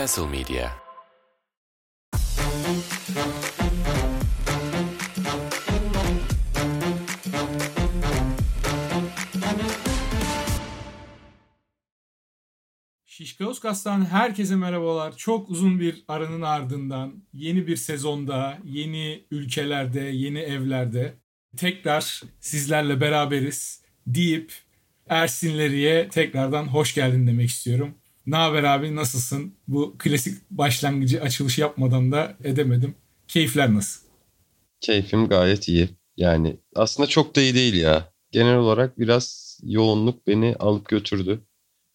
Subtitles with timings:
[0.00, 0.70] Castle Media
[13.06, 15.16] Şişkaoskas'tan herkese merhabalar.
[15.16, 21.14] Çok uzun bir aranın ardından yeni bir sezonda, yeni ülkelerde, yeni evlerde
[21.56, 24.52] tekrar sizlerle beraberiz deyip
[25.08, 27.99] Ersinleri'ye tekrardan hoş geldin demek istiyorum.
[28.26, 29.54] Ne haber abi nasılsın?
[29.68, 32.94] Bu klasik başlangıcı açılışı yapmadan da edemedim.
[33.28, 34.00] Keyifler nasıl?
[34.80, 35.88] Keyfim gayet iyi.
[36.16, 38.12] Yani aslında çok da iyi değil ya.
[38.30, 41.40] Genel olarak biraz yoğunluk beni alıp götürdü.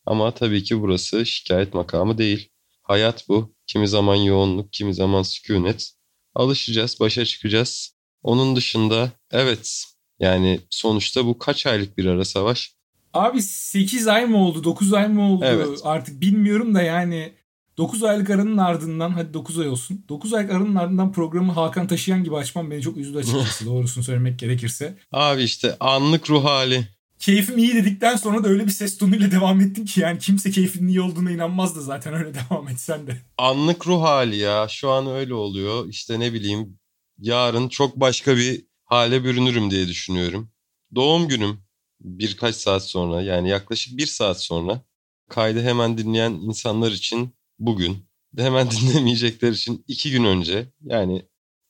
[0.05, 2.49] Ama tabii ki burası şikayet makamı değil.
[2.83, 3.55] Hayat bu.
[3.67, 5.91] Kimi zaman yoğunluk, kimi zaman sükunet.
[6.35, 7.95] Alışacağız, başa çıkacağız.
[8.21, 9.83] Onun dışında evet
[10.19, 12.74] yani sonuçta bu kaç aylık bir ara savaş?
[13.15, 15.67] Abi 8 ay mı oldu 9 ay mı oldu Evet.
[15.83, 17.33] artık bilmiyorum da yani
[17.77, 20.05] 9 aylık aranın ardından hadi 9 ay olsun.
[20.09, 24.39] 9 aylık aranın ardından programı Hakan Taşıyan gibi açmam beni çok üzdü açıkçası doğrusunu söylemek
[24.39, 24.97] gerekirse.
[25.11, 26.87] Abi işte anlık ruh hali.
[27.19, 30.87] Keyfim iyi dedikten sonra da öyle bir ses tonuyla devam ettim ki yani kimse keyfinin
[30.87, 33.17] iyi olduğuna inanmazdı zaten öyle devam etsen de.
[33.37, 34.67] Anlık ruh hali ya.
[34.69, 35.87] Şu an öyle oluyor.
[35.89, 36.77] İşte ne bileyim
[37.19, 40.49] yarın çok başka bir hale bürünürüm diye düşünüyorum.
[40.95, 41.64] Doğum günüm
[42.05, 44.81] birkaç saat sonra yani yaklaşık bir saat sonra
[45.29, 47.97] kaydı hemen dinleyen insanlar için bugün
[48.37, 51.25] hemen dinlemeyecekler için iki gün önce yani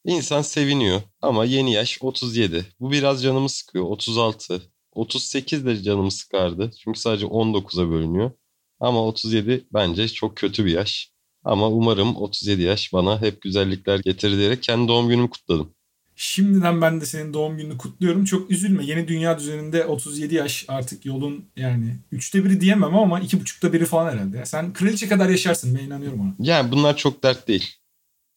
[0.06, 4.62] insan seviniyor ama yeni yaş 37 bu biraz canımı sıkıyor 36
[4.96, 8.32] 38 de canımı sıkardı çünkü sadece 19'a bölünüyor.
[8.80, 11.12] Ama 37 bence çok kötü bir yaş.
[11.44, 15.76] Ama umarım 37 yaş bana hep güzellikler getirir diyerek kendi doğum günümü kutladım.
[16.16, 18.26] Şimdiden ben de senin doğum gününü kutluyorum.
[18.26, 18.86] Çok üzülme.
[18.86, 23.86] Yeni dünya düzeninde 37 yaş artık yolun yani üçte biri diyemem ama iki buçukta biri
[23.86, 24.46] falan herhalde.
[24.46, 26.36] Sen kraliçe kadar yaşarsın ben inanıyorum ona.
[26.40, 27.76] Yani bunlar çok dert değil.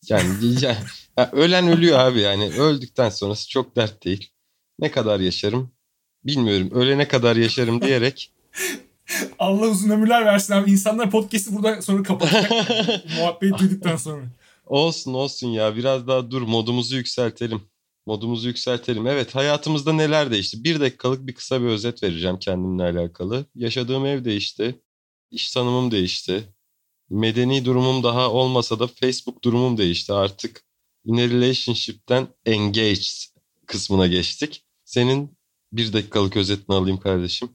[0.08, 0.28] Yani
[0.60, 0.76] ya,
[1.18, 4.30] ya ölen ölüyor abi yani öldükten sonrası çok dert değil.
[4.78, 5.70] Ne kadar yaşarım
[6.24, 6.70] bilmiyorum.
[6.70, 8.32] Ölene kadar yaşarım diyerek
[9.38, 10.70] Allah uzun ömürler versin abi.
[10.70, 12.50] İnsanlar podcast'i burada sonra kapatacak.
[13.18, 14.22] Muhabbet duyduktan sonra.
[14.68, 17.62] Olsun olsun ya biraz daha dur modumuzu yükseltelim.
[18.06, 19.06] Modumuzu yükseltelim.
[19.06, 20.64] Evet hayatımızda neler değişti?
[20.64, 23.46] Bir dakikalık bir kısa bir özet vereceğim kendimle alakalı.
[23.54, 24.80] Yaşadığım ev değişti.
[25.30, 26.54] İş tanımım değişti.
[27.10, 30.12] Medeni durumum daha olmasa da Facebook durumum değişti.
[30.12, 30.64] Artık
[31.04, 33.04] in a relationship'ten engaged
[33.66, 34.64] kısmına geçtik.
[34.84, 35.38] Senin
[35.72, 37.48] bir dakikalık özetini alayım kardeşim.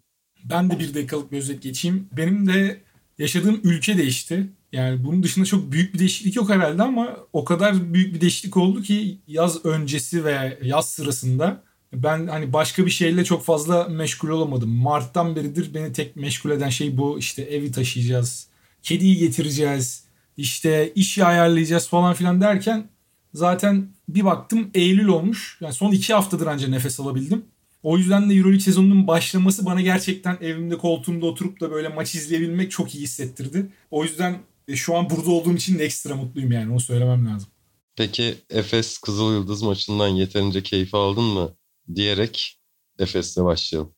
[0.44, 2.10] Ben de bir dakikalık bir özet geçeyim.
[2.12, 2.84] Benim de
[3.18, 4.50] yaşadığım ülke değişti.
[4.74, 8.58] Yani bunun dışında çok büyük bir değişiklik yok herhalde ama o kadar büyük bir değişiklik
[8.58, 11.64] oldu ki yaz öncesi ve yaz sırasında
[11.94, 14.70] ben hani başka bir şeyle çok fazla meşgul olamadım.
[14.70, 17.20] Mart'tan beridir beni tek meşgul eden şey bu.
[17.20, 18.48] İşte evi taşıyacağız,
[18.84, 20.04] kediyi getireceğiz,
[20.38, 22.90] işte işi ayarlayacağız falan filan derken
[23.34, 25.58] zaten bir baktım Eylül olmuş.
[25.62, 27.46] Yani son iki haftadır anca nefes alabildim.
[27.84, 32.72] O yüzden de Euroleague sezonunun başlaması bana gerçekten evimde koltuğumda oturup da böyle maç izleyebilmek
[32.72, 33.68] çok iyi hissettirdi.
[33.92, 37.50] O yüzden e, şu an burada olduğum için ekstra mutluyum yani onu söylemem lazım.
[37.96, 41.54] Peki Efes Kızıl Yıldız maçından yeterince keyif aldın mı
[41.96, 42.60] diyerek
[43.00, 43.94] Efes'le başlayalım.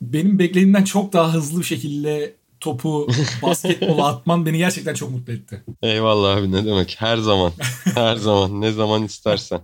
[0.00, 3.08] Benim beklediğimden çok daha hızlı bir şekilde topu
[3.42, 5.64] basketbola atman beni gerçekten çok mutlu etti.
[5.82, 7.52] Eyvallah abi ne demek her zaman
[7.94, 9.60] her zaman ne zaman istersen.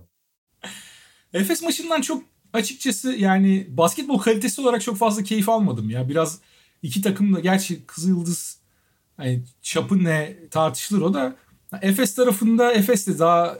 [1.33, 6.09] Efes maçından çok açıkçası yani basketbol kalitesi olarak çok fazla keyif almadım ya.
[6.09, 6.39] Biraz
[6.81, 8.57] iki takım da gerçi Kızılyıldız
[9.17, 11.35] hani çapı ne tartışılır o da
[11.81, 13.57] Efes tarafında Efes de daha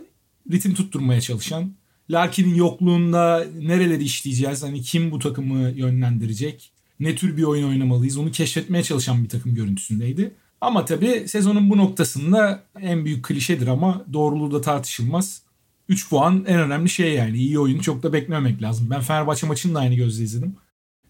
[0.51, 1.71] ritim tutturmaya çalışan.
[2.09, 4.63] Larkin'in yokluğunda nereleri işleyeceğiz?
[4.63, 6.71] Hani kim bu takımı yönlendirecek?
[6.99, 8.17] Ne tür bir oyun oynamalıyız?
[8.17, 10.33] Onu keşfetmeye çalışan bir takım görüntüsündeydi.
[10.61, 15.41] Ama tabii sezonun bu noktasında en büyük klişedir ama doğruluğu da tartışılmaz.
[15.89, 17.37] 3 puan en önemli şey yani.
[17.37, 18.89] İyi oyunu çok da beklememek lazım.
[18.89, 20.55] Ben Fenerbahçe maçını da aynı gözle izledim.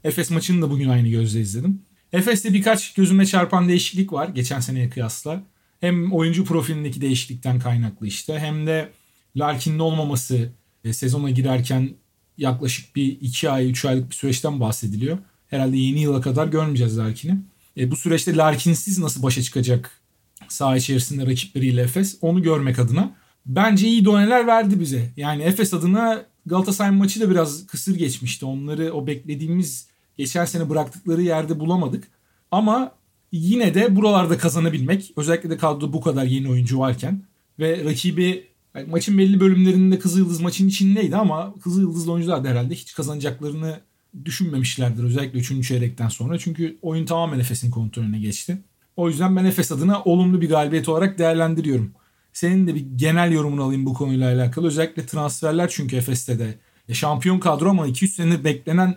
[0.03, 1.81] Efes maçını da bugün aynı gözle izledim.
[2.13, 5.43] Efes'te birkaç gözüme çarpan değişiklik var geçen seneye kıyasla.
[5.79, 8.89] Hem oyuncu profilindeki değişiklikten kaynaklı işte hem de
[9.35, 10.49] Larkin'in olmaması
[10.83, 11.89] e, sezona girerken
[12.37, 15.17] yaklaşık bir 2 ay 3 aylık bir süreçten bahsediliyor.
[15.47, 17.37] Herhalde yeni yıla kadar görmeyeceğiz Larkin'i.
[17.77, 20.01] E, bu süreçte Larkin'siz nasıl başa çıkacak
[20.47, 23.15] saha içerisinde rakipleriyle Efes onu görmek adına
[23.45, 25.11] bence iyi doneler verdi bize.
[25.17, 28.45] Yani Efes adına Galatasaray maçı da biraz kısır geçmişti.
[28.45, 29.87] Onları o beklediğimiz
[30.17, 32.07] geçen sene bıraktıkları yerde bulamadık.
[32.51, 32.91] Ama
[33.31, 37.21] yine de buralarda kazanabilmek özellikle de kadroda bu kadar yeni oyuncu varken
[37.59, 42.93] ve rakibi yani maçın belli bölümlerinde Kızılyıldız maçın içindeydi ama Kızılyıldızlı oyuncular da herhalde hiç
[42.93, 43.79] kazanacaklarını
[44.25, 45.67] düşünmemişlerdir özellikle 3.
[45.67, 46.39] çeyrekten sonra.
[46.39, 48.57] Çünkü oyun tamamen Efes'in kontrolüne geçti.
[48.97, 51.91] O yüzden ben Efes adına olumlu bir galibiyet olarak değerlendiriyorum.
[52.33, 54.67] Senin de bir genel yorumunu alayım bu konuyla alakalı.
[54.67, 56.55] Özellikle transferler çünkü Efes'te de.
[56.89, 58.95] E, şampiyon kadro ama 200 senedir beklenen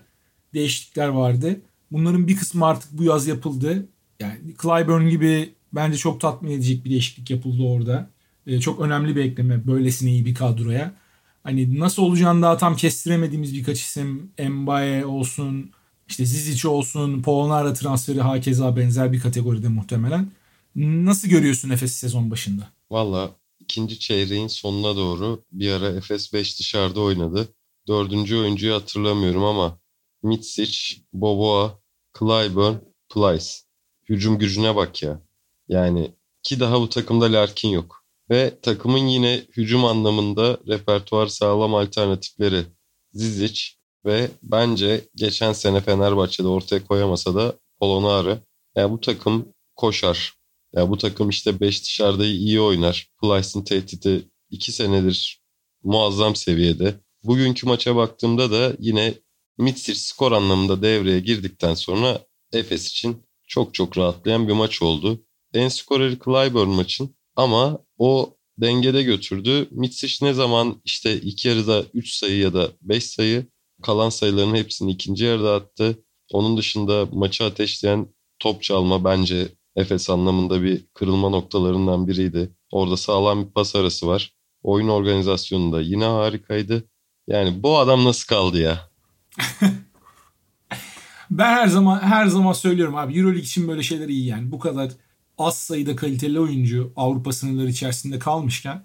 [0.55, 1.61] değişiklikler vardı.
[1.93, 3.89] Bunların bir kısmı artık bu yaz yapıldı.
[4.21, 8.11] Yani Clyburn gibi bence çok tatmin edecek bir değişiklik yapıldı orada.
[8.47, 10.95] E, çok önemli bir ekleme böylesine iyi bir kadroya.
[11.45, 14.33] Hani nasıl olacağını daha tam kestiremediğimiz birkaç isim.
[14.49, 15.71] Mbaye olsun,
[16.09, 20.31] işte Zizic olsun, Polonara transferi hakeza benzer bir kategoride muhtemelen.
[20.77, 22.69] Nasıl görüyorsun Efes sezon başında?
[22.91, 23.31] Valla
[23.61, 27.49] ikinci çeyreğin sonuna doğru bir ara Efes 5 dışarıda oynadı.
[27.89, 29.80] Dördüncü oyuncuyu hatırlamıyorum ama
[30.23, 31.79] Mitsic, Boboa,
[32.19, 32.75] Clyburn,
[33.15, 33.51] Plyce.
[34.09, 35.23] Hücum gücüne bak ya.
[35.69, 36.11] Yani
[36.43, 38.05] ki daha bu takımda Larkin yok.
[38.31, 42.65] Ve takımın yine hücum anlamında repertuar sağlam alternatifleri
[43.13, 43.61] Zizic
[44.05, 48.39] ve bence geçen sene Fenerbahçe'de ortaya koyamasa da Polonara.
[48.77, 50.35] Yani bu takım koşar.
[50.73, 53.11] Ya bu takım işte 5 dışarıda iyi oynar.
[53.23, 55.43] Plyce'ın tehdidi 2 senedir
[55.83, 56.95] muazzam seviyede.
[57.25, 59.15] Bugünkü maça baktığımda da yine
[59.61, 62.21] Mitsic skor anlamında devreye girdikten sonra
[62.53, 65.21] Efes için çok çok rahatlayan bir maç oldu.
[65.55, 69.69] En skoreri Clyburn maçın ama o dengede götürdü.
[69.71, 73.47] Mitsic ne zaman işte ilk yarıda 3 sayı ya da 5 sayı
[73.83, 76.05] kalan sayıların hepsini ikinci yarıda attı.
[76.33, 78.07] Onun dışında maçı ateşleyen
[78.39, 82.51] top çalma bence Efes anlamında bir kırılma noktalarından biriydi.
[82.73, 84.33] Orada sağlam bir pas arası var.
[84.63, 86.85] Oyun organizasyonu da yine harikaydı.
[87.27, 88.90] Yani bu adam nasıl kaldı ya?
[91.31, 94.53] ben her zaman her zaman söylüyorum abi EuroLeague için böyle şeyler iyi yani.
[94.53, 94.93] Bu kadar
[95.39, 98.85] az sayıda kaliteli oyuncu Avrupa sınırları içerisinde kalmışken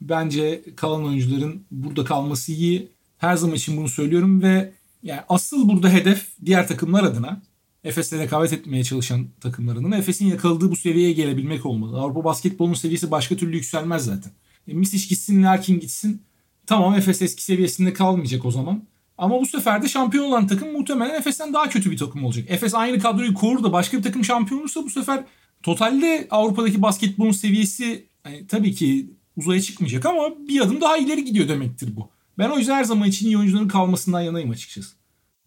[0.00, 2.88] bence kalan oyuncuların burada kalması iyi.
[3.18, 4.72] Her zaman için bunu söylüyorum ve
[5.02, 7.42] yani asıl burada hedef diğer takımlar adına
[7.84, 12.00] Efes'le rekabet etmeye çalışan takımlarının Efes'in yakaladığı bu seviyeye gelebilmek olmalı.
[12.00, 14.32] Avrupa basketbolunun seviyesi başka türlü yükselmez zaten.
[14.68, 16.22] E, Misic gitsin, Larkin gitsin.
[16.66, 18.82] Tamam Efes eski seviyesinde kalmayacak o zaman.
[19.18, 22.44] Ama bu sefer de şampiyon olan takım muhtemelen Efes'ten daha kötü bir takım olacak.
[22.48, 25.24] Efes aynı kadroyu korur da başka bir takım şampiyon olursa bu sefer
[25.62, 31.48] totalde Avrupa'daki basketbolun seviyesi yani tabii ki uzaya çıkmayacak ama bir adım daha ileri gidiyor
[31.48, 32.10] demektir bu.
[32.38, 34.94] Ben o yüzden her zaman için iyi oyuncuların kalmasından yanayım açıkçası.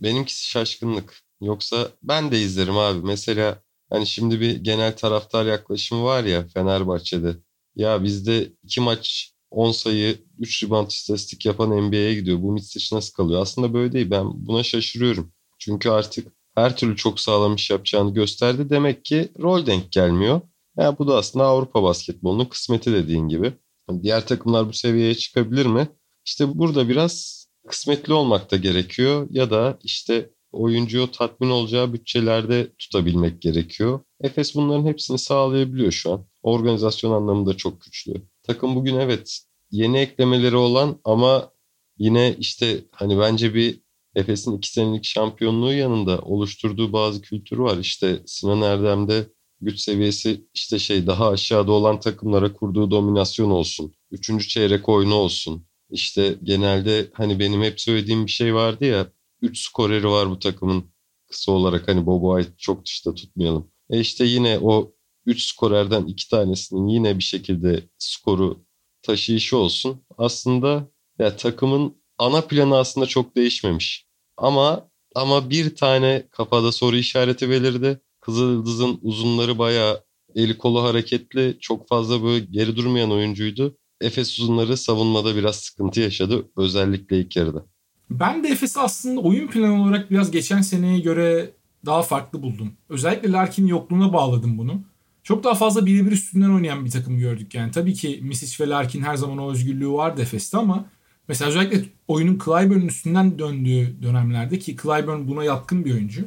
[0.02, 1.22] Benimkisi şaşkınlık.
[1.42, 3.08] Yoksa ben de izlerim abi.
[3.08, 7.36] Mesela hani şimdi bir genel taraftar yaklaşımı var ya Fenerbahçe'de.
[7.76, 12.42] Ya bizde iki maç 10 sayı 3 rebound istatistik yapan NBA'ye gidiyor.
[12.42, 13.42] Bu Mitsic nasıl kalıyor?
[13.42, 14.12] Aslında böyle değil.
[14.12, 15.32] Ben buna şaşırıyorum.
[15.60, 18.70] Çünkü artık her türlü çok sağlam iş yapacağını gösterdi.
[18.70, 20.42] Demek ki rol denk gelmiyor.
[20.78, 23.54] Yani bu da aslında Avrupa basketbolunun kısmeti dediğin gibi.
[24.02, 25.88] Diğer takımlar bu seviyeye çıkabilir mi?
[26.26, 29.28] İşte burada biraz kısmetli olmak da gerekiyor.
[29.32, 34.00] Ya da işte oyuncuyu tatmin olacağı bütçelerde tutabilmek gerekiyor.
[34.22, 36.26] Efes bunların hepsini sağlayabiliyor şu an.
[36.44, 38.14] Organizasyon anlamında çok güçlü.
[38.50, 39.40] Takım bugün evet
[39.72, 41.52] yeni eklemeleri olan ama
[41.98, 43.82] yine işte hani bence bir
[44.16, 47.78] Efes'in iki senelik şampiyonluğu yanında oluşturduğu bazı kültür var.
[47.78, 49.30] İşte Sinan Erdem'de
[49.62, 53.94] güç seviyesi işte şey daha aşağıda olan takımlara kurduğu dominasyon olsun.
[54.12, 55.66] Üçüncü çeyrek oyunu olsun.
[55.90, 59.12] İşte genelde hani benim hep söylediğim bir şey vardı ya
[59.42, 60.84] 3 skoreri var bu takımın
[61.28, 63.72] kısa olarak hani Bobo'yu çok dışta tutmayalım.
[63.90, 64.94] E işte yine o
[65.26, 68.60] 3 skorerden 2 tanesinin yine bir şekilde skoru
[69.02, 70.02] taşıyışı olsun.
[70.18, 70.88] Aslında
[71.20, 74.06] ya takımın ana planı aslında çok değişmemiş.
[74.38, 78.00] Ama ama bir tane kafada soru işareti belirdi.
[78.22, 80.04] Kızıldız'ın uzunları bayağı
[80.36, 83.78] eli kolu hareketli, çok fazla böyle geri durmayan oyuncuydu.
[84.02, 87.66] Efes uzunları savunmada biraz sıkıntı yaşadı özellikle ilk yarıda.
[88.10, 91.52] Ben de Efes'i aslında oyun planı olarak biraz geçen seneye göre
[91.86, 92.74] daha farklı buldum.
[92.90, 94.82] Özellikle Larkin'in yokluğuna bağladım bunu.
[95.30, 97.72] Çok daha fazla birebir üstünden oynayan bir takım gördük yani.
[97.72, 100.86] Tabii ki Misic ve Larkin her zaman o özgürlüğü vardı Efes'te ama
[101.28, 106.26] mesela özellikle oyunun Clyburn'un üstünden döndüğü dönemlerde ki Clyburn buna yatkın bir oyuncu.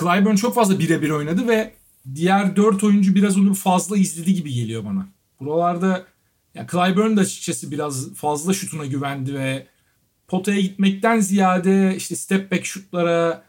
[0.00, 1.74] Clyburn çok fazla birebir oynadı ve
[2.14, 5.06] diğer dört oyuncu biraz onu fazla izledi gibi geliyor bana.
[5.40, 6.06] Buralarda
[6.54, 9.66] ya Clyburn da açıkçası biraz fazla şutuna güvendi ve
[10.28, 13.44] potaya gitmekten ziyade işte step back şutlara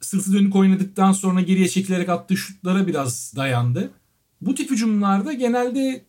[0.00, 3.90] sırtı dönük oynadıktan sonra geriye çekilerek attığı şutlara biraz dayandı.
[4.40, 6.04] Bu tip hücumlarda genelde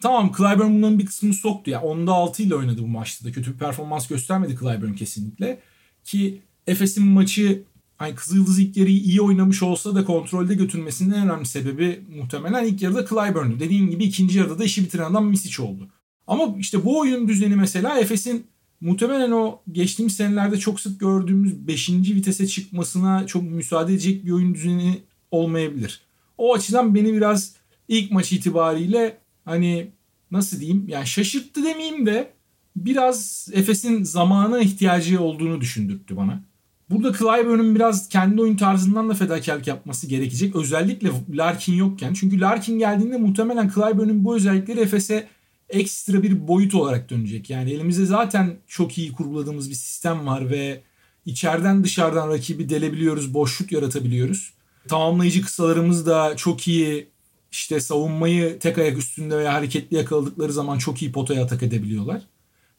[0.00, 1.70] tamam Clyburn bunların bir kısmını soktu.
[1.70, 1.78] ya.
[1.78, 3.32] Yani onda 6 ile oynadı bu maçta da.
[3.32, 5.60] Kötü bir performans göstermedi Clyburn kesinlikle.
[6.04, 7.62] Ki Efes'in maçı
[7.96, 12.82] hani Kızıldız ilk yarıyı iyi oynamış olsa da kontrolde götürmesinin en önemli sebebi muhtemelen ilk
[12.82, 13.60] yarıda Clyburn'du.
[13.60, 15.88] Dediğim gibi ikinci yarıda da işi bitiren adam Misic oldu.
[16.26, 18.46] Ama işte bu oyun düzeni mesela Efes'in
[18.80, 21.90] muhtemelen o geçtiğimiz senelerde çok sık gördüğümüz 5.
[21.90, 26.00] vitese çıkmasına çok müsaade edecek bir oyun düzeni olmayabilir.
[26.38, 27.54] O açıdan beni biraz
[27.88, 29.90] ilk maç itibariyle hani
[30.30, 32.32] nasıl diyeyim yani şaşırttı demeyeyim de
[32.76, 36.42] biraz Efes'in zamana ihtiyacı olduğunu düşündürttü bana.
[36.90, 40.56] Burada Clyburn'un biraz kendi oyun tarzından da fedakarlık yapması gerekecek.
[40.56, 42.14] Özellikle Larkin yokken.
[42.14, 45.28] Çünkü Larkin geldiğinde muhtemelen Clyburn'un bu özellikleri Efes'e
[45.68, 47.50] ekstra bir boyut olarak dönecek.
[47.50, 50.80] Yani elimizde zaten çok iyi kurguladığımız bir sistem var ve
[51.26, 54.54] içeriden dışarıdan rakibi delebiliyoruz, boş şut yaratabiliyoruz.
[54.88, 57.08] Tamamlayıcı kısalarımız da çok iyi
[57.54, 62.22] işte savunmayı tek ayak üstünde veya hareketli yakaladıkları zaman çok iyi potaya atak edebiliyorlar.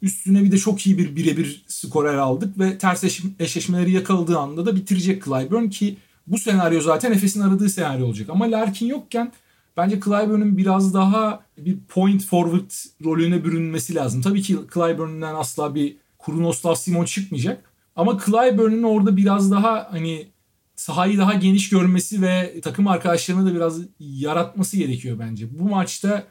[0.01, 3.03] Üstüne bir de çok iyi bir birebir skorer aldık ve ters
[3.39, 8.29] eşleşmeleri yakaladığı anda da bitirecek Clyburn ki bu senaryo zaten Efes'in aradığı senaryo olacak.
[8.29, 9.31] Ama Larkin yokken
[9.77, 12.71] bence Clyburn'un biraz daha bir point forward
[13.05, 14.21] rolüne bürünmesi lazım.
[14.21, 17.63] Tabii ki Clyburn'dan asla bir Krunoslav Simon çıkmayacak.
[17.95, 20.27] Ama Clyburn'un orada biraz daha hani
[20.75, 25.59] sahayı daha geniş görmesi ve takım arkadaşlarına da biraz yaratması gerekiyor bence.
[25.59, 26.27] Bu maçta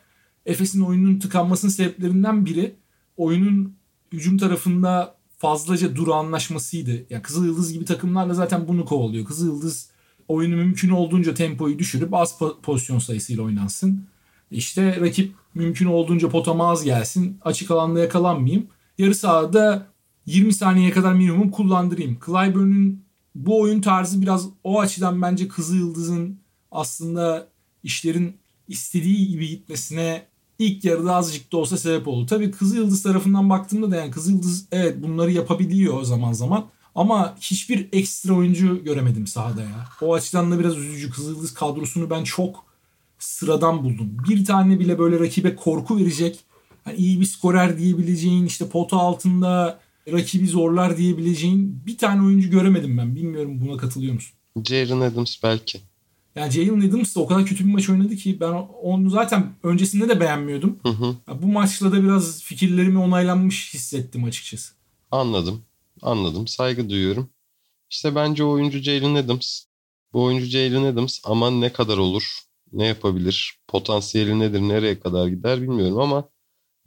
[0.47, 2.75] Efes'in oyunun tıkanmasının sebeplerinden biri
[3.17, 3.77] oyunun
[4.13, 7.07] hücum tarafında fazlaca duru anlaşmasıydı.
[7.11, 9.25] Yani Kızıl Yıldız gibi takımlarla zaten bunu kovalıyor.
[9.25, 9.91] Kızıl Yıldız
[10.29, 14.07] oyunu mümkün olduğunca tempoyu düşürüp az pozisyon sayısıyla oynansın.
[14.51, 17.39] İşte rakip mümkün olduğunca potama az gelsin.
[17.45, 18.67] Açık alanda yakalanmayayım.
[18.99, 19.87] Yarı sahada
[20.27, 22.19] 20 saniyeye kadar minimum kullandırayım.
[22.27, 23.04] Clyburn'un
[23.35, 26.39] bu oyun tarzı biraz o açıdan bence Kızıl Yıldız'ın
[26.71, 27.49] aslında
[27.83, 28.37] işlerin
[28.69, 30.27] istediği gibi gitmesine
[30.59, 32.27] ilk yarıda azıcık da olsa sebep oldu.
[32.27, 36.67] Tabii Kızıl Yıldız tarafından baktığımda da yani Kızıl Yıldız evet bunları yapabiliyor zaman zaman.
[36.95, 39.89] Ama hiçbir ekstra oyuncu göremedim sahada ya.
[40.01, 41.11] O açıdan da biraz üzücü.
[41.11, 42.65] Kızıl Yıldız kadrosunu ben çok
[43.19, 44.17] sıradan buldum.
[44.29, 46.41] Bir tane bile böyle rakibe korku verecek.
[46.87, 49.81] Yani iyi bir skorer diyebileceğin işte pota altında
[50.13, 53.17] rakibi zorlar diyebileceğin bir tane oyuncu göremedim ben.
[53.17, 54.37] Bilmiyorum buna katılıyor musun?
[54.65, 55.81] Jaren Adams belki.
[56.37, 60.09] Yani Jalen Adams da o kadar kötü bir maç oynadı ki ben onu zaten öncesinde
[60.09, 60.79] de beğenmiyordum.
[60.83, 61.17] Hı hı.
[61.43, 64.75] Bu maçla da biraz fikirlerimi onaylanmış hissettim açıkçası.
[65.11, 65.63] Anladım.
[66.03, 66.49] Anladım.
[66.49, 67.29] Saygı duyuyorum.
[67.91, 69.65] İşte bence oyuncu Jalen Adams.
[70.13, 72.39] Bu oyuncu Jalen Adams aman ne kadar olur,
[72.73, 76.29] ne yapabilir, potansiyeli nedir, nereye kadar gider bilmiyorum ama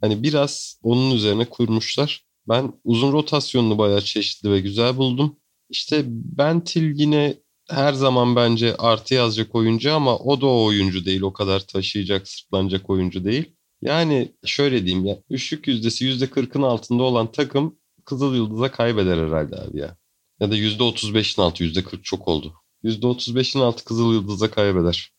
[0.00, 2.24] hani biraz onun üzerine kurmuşlar.
[2.48, 5.36] Ben uzun rotasyonunu bayağı çeşitli ve güzel buldum.
[5.70, 7.38] İşte Bentil yine
[7.68, 11.22] her zaman bence artı yazacak oyuncu ama o da o oyuncu değil.
[11.22, 13.52] O kadar taşıyacak, sırtlanacak oyuncu değil.
[13.82, 15.18] Yani şöyle diyeyim ya.
[15.30, 19.96] Üçlük yüzdesi yüzde kırkın altında olan takım Kızıl Yıldız'a kaybeder herhalde abi ya.
[20.40, 22.54] Ya da yüzde otuz beşin altı, yüzde kırk çok oldu.
[22.82, 25.12] Yüzde otuz beşin altı Kızıl Yıldız'a kaybeder.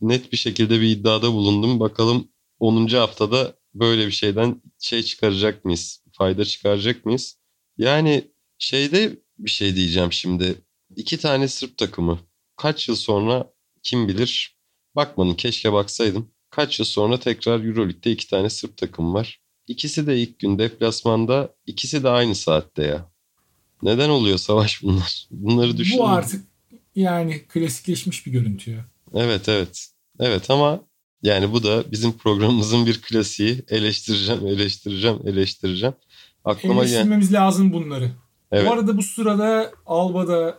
[0.00, 1.80] Net bir şekilde bir iddiada bulundum.
[1.80, 2.28] Bakalım
[2.58, 2.86] 10.
[2.86, 6.02] haftada böyle bir şeyden şey çıkaracak mıyız?
[6.18, 7.38] Fayda çıkaracak mıyız?
[7.78, 8.24] Yani
[8.58, 10.54] şeyde bir şey diyeceğim şimdi.
[10.96, 12.18] İki tane Sırp takımı.
[12.56, 14.56] Kaç yıl sonra kim bilir?
[14.96, 16.30] Bakmadım keşke baksaydım.
[16.50, 19.40] Kaç yıl sonra tekrar Euroleague'de iki tane Sırp takım var.
[19.66, 23.10] İkisi de ilk gün deplasmanda, ikisi de aynı saatte ya.
[23.82, 25.28] Neden oluyor savaş bunlar?
[25.30, 25.98] Bunları düşün.
[25.98, 26.44] Bu artık
[26.94, 28.84] yani klasikleşmiş bir görüntü ya.
[29.14, 29.88] Evet evet.
[30.20, 30.80] Evet ama
[31.26, 33.62] yani bu da bizim programımızın bir klasiği.
[33.68, 35.94] Eleştireceğim, eleştireceğim, eleştireceğim.
[36.44, 38.10] Aklıma Eleştirmemiz gel- lazım bunları.
[38.52, 38.68] Evet.
[38.68, 40.58] Bu arada bu sırada Alba'da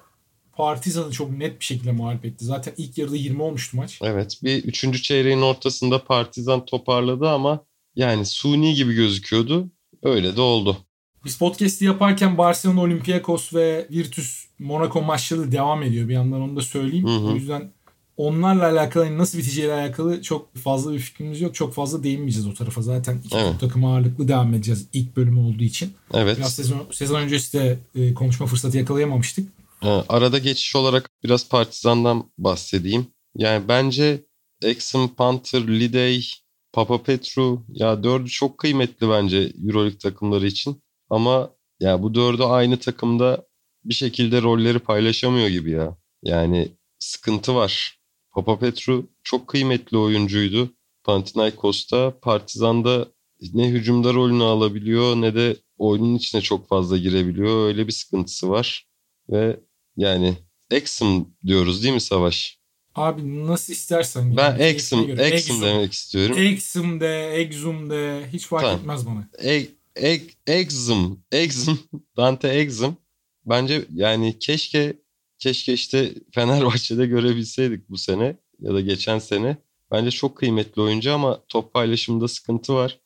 [0.54, 2.46] Partizan'ı çok net bir şekilde mağlup etti.
[2.46, 4.00] Zaten ilk yarıda 20 olmuştu maç.
[4.04, 9.68] Evet bir üçüncü çeyreğin ortasında Partizan toparladı ama yani suni gibi gözüküyordu.
[10.04, 10.78] Öyle de oldu.
[11.26, 16.08] Biz podcast'i yaparken Barcelona, Olympiakos ve Virtus Monaco maçları devam ediyor.
[16.08, 17.08] Bir yandan onu da söyleyeyim.
[17.08, 17.26] Hı hı.
[17.26, 17.72] O yüzden
[18.18, 21.56] onlarla alakalı hani nasıl biteceğiyle alakalı çok fazla bir fikrimiz yok.
[21.56, 22.82] Çok fazla değinmeyeceğiz o tarafa.
[22.82, 23.60] Zaten iki evet.
[23.60, 25.94] takım ağırlıklı devam edeceğiz ilk bölümü olduğu için.
[26.14, 26.38] Evet.
[26.38, 29.50] Biraz sezon, sezon öncesi de e, konuşma fırsatı yakalayamamıştık.
[29.80, 33.08] Ha, arada geçiş olarak biraz Partizan'dan bahsedeyim.
[33.36, 34.26] Yani bence
[34.62, 36.30] Exum, Panther, Lidey,
[36.74, 40.84] Papa Petru ya dördü çok kıymetli bence Euroleague takımları için.
[41.10, 43.46] Ama ya bu dördü aynı takımda
[43.86, 45.98] bir şekilde rolleri paylaşamıyor gibi ya.
[46.24, 47.97] Yani sıkıntı var.
[48.38, 50.74] Papa Petru çok kıymetli oyuncuydu.
[51.04, 53.08] Panathinaikos'ta, Partizan'da
[53.54, 57.68] ne hücumda rolünü alabiliyor ne de oyunun içine çok fazla girebiliyor.
[57.68, 58.88] Öyle bir sıkıntısı var.
[59.30, 59.60] Ve
[59.98, 60.34] yani
[60.72, 62.60] Exum diyoruz değil mi Savaş?
[62.96, 64.22] Abi nasıl istersen.
[64.22, 64.38] Yani.
[64.38, 66.38] Ben Exum, Exum demek istiyorum.
[66.38, 68.80] Exum de, Exum de hiç fark tamam.
[68.80, 69.30] etmez bana.
[69.44, 71.80] E, e, Exum, Exum,
[72.18, 72.98] Dante Exum.
[73.46, 74.98] Bence yani keşke
[75.40, 79.58] keşke işte Fenerbahçe'de görebilseydik bu sene ya da geçen sene.
[79.92, 83.00] Bence çok kıymetli oyuncu ama top paylaşımında sıkıntı var.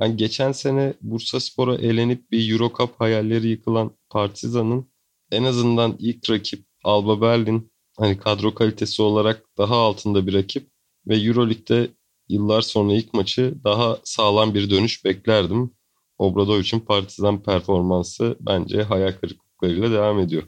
[0.00, 4.90] Ben geçen sene Bursa Spor'a elenip bir Euro Cup hayalleri yıkılan Partizan'ın
[5.32, 10.70] en azından ilk rakip Alba Berlin hani kadro kalitesi olarak daha altında bir rakip
[11.08, 11.90] ve Euroleague'de
[12.28, 15.70] yıllar sonra ilk maçı daha sağlam bir dönüş beklerdim.
[16.18, 20.42] Obradovic'in Partizan performansı bence hayal kırıklıklarıyla devam ediyor.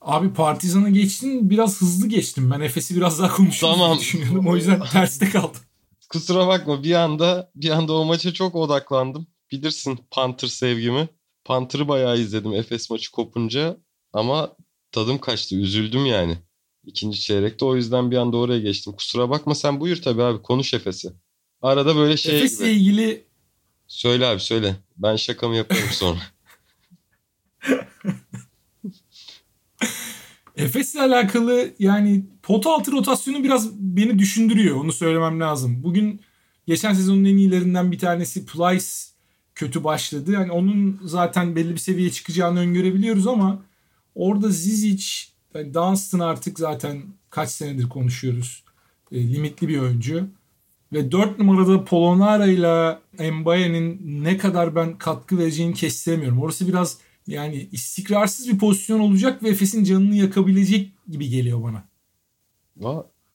[0.00, 2.50] Abi Partizan'a geçtin biraz hızlı geçtim.
[2.50, 3.98] Ben Efes'i biraz daha konuşurum tamam.
[3.98, 4.48] düşünüyordum.
[4.48, 5.60] O yüzden terste kaldım.
[6.08, 9.26] Kusura bakma bir anda bir anda o maça çok odaklandım.
[9.52, 11.08] Bilirsin Panther sevgimi.
[11.44, 13.76] Panther'ı bayağı izledim Efes maçı kopunca
[14.12, 14.56] ama
[14.92, 15.56] tadım kaçtı.
[15.56, 16.38] Üzüldüm yani.
[16.84, 18.92] İkinci çeyrekte o yüzden bir anda oraya geçtim.
[18.92, 21.12] Kusura bakma sen buyur tabii abi konuş Efes'i.
[21.62, 22.70] Arada böyle şey Efes'le gibi.
[22.70, 23.24] ilgili
[23.86, 24.76] Söyle abi söyle.
[24.96, 26.18] Ben şakamı yaparım sonra.
[30.58, 34.76] Efes'le alakalı yani pot altı rotasyonu biraz beni düşündürüyor.
[34.76, 35.82] Onu söylemem lazım.
[35.82, 36.20] Bugün
[36.66, 38.86] geçen sezonun en iyilerinden bir tanesi Plyce
[39.54, 40.32] kötü başladı.
[40.32, 43.62] Yani onun zaten belli bir seviyeye çıkacağını öngörebiliyoruz ama
[44.14, 45.06] orada Zizic,
[45.54, 48.64] yani Dunstan artık zaten kaç senedir konuşuyoruz.
[49.12, 50.28] E, limitli bir oyuncu.
[50.92, 52.98] Ve 4 numarada Polonara ile
[53.32, 56.42] Mbaye'nin ne kadar ben katkı vereceğini kestiremiyorum.
[56.42, 61.88] Orası biraz yani istikrarsız bir pozisyon olacak ve Efes'in canını yakabilecek gibi geliyor bana.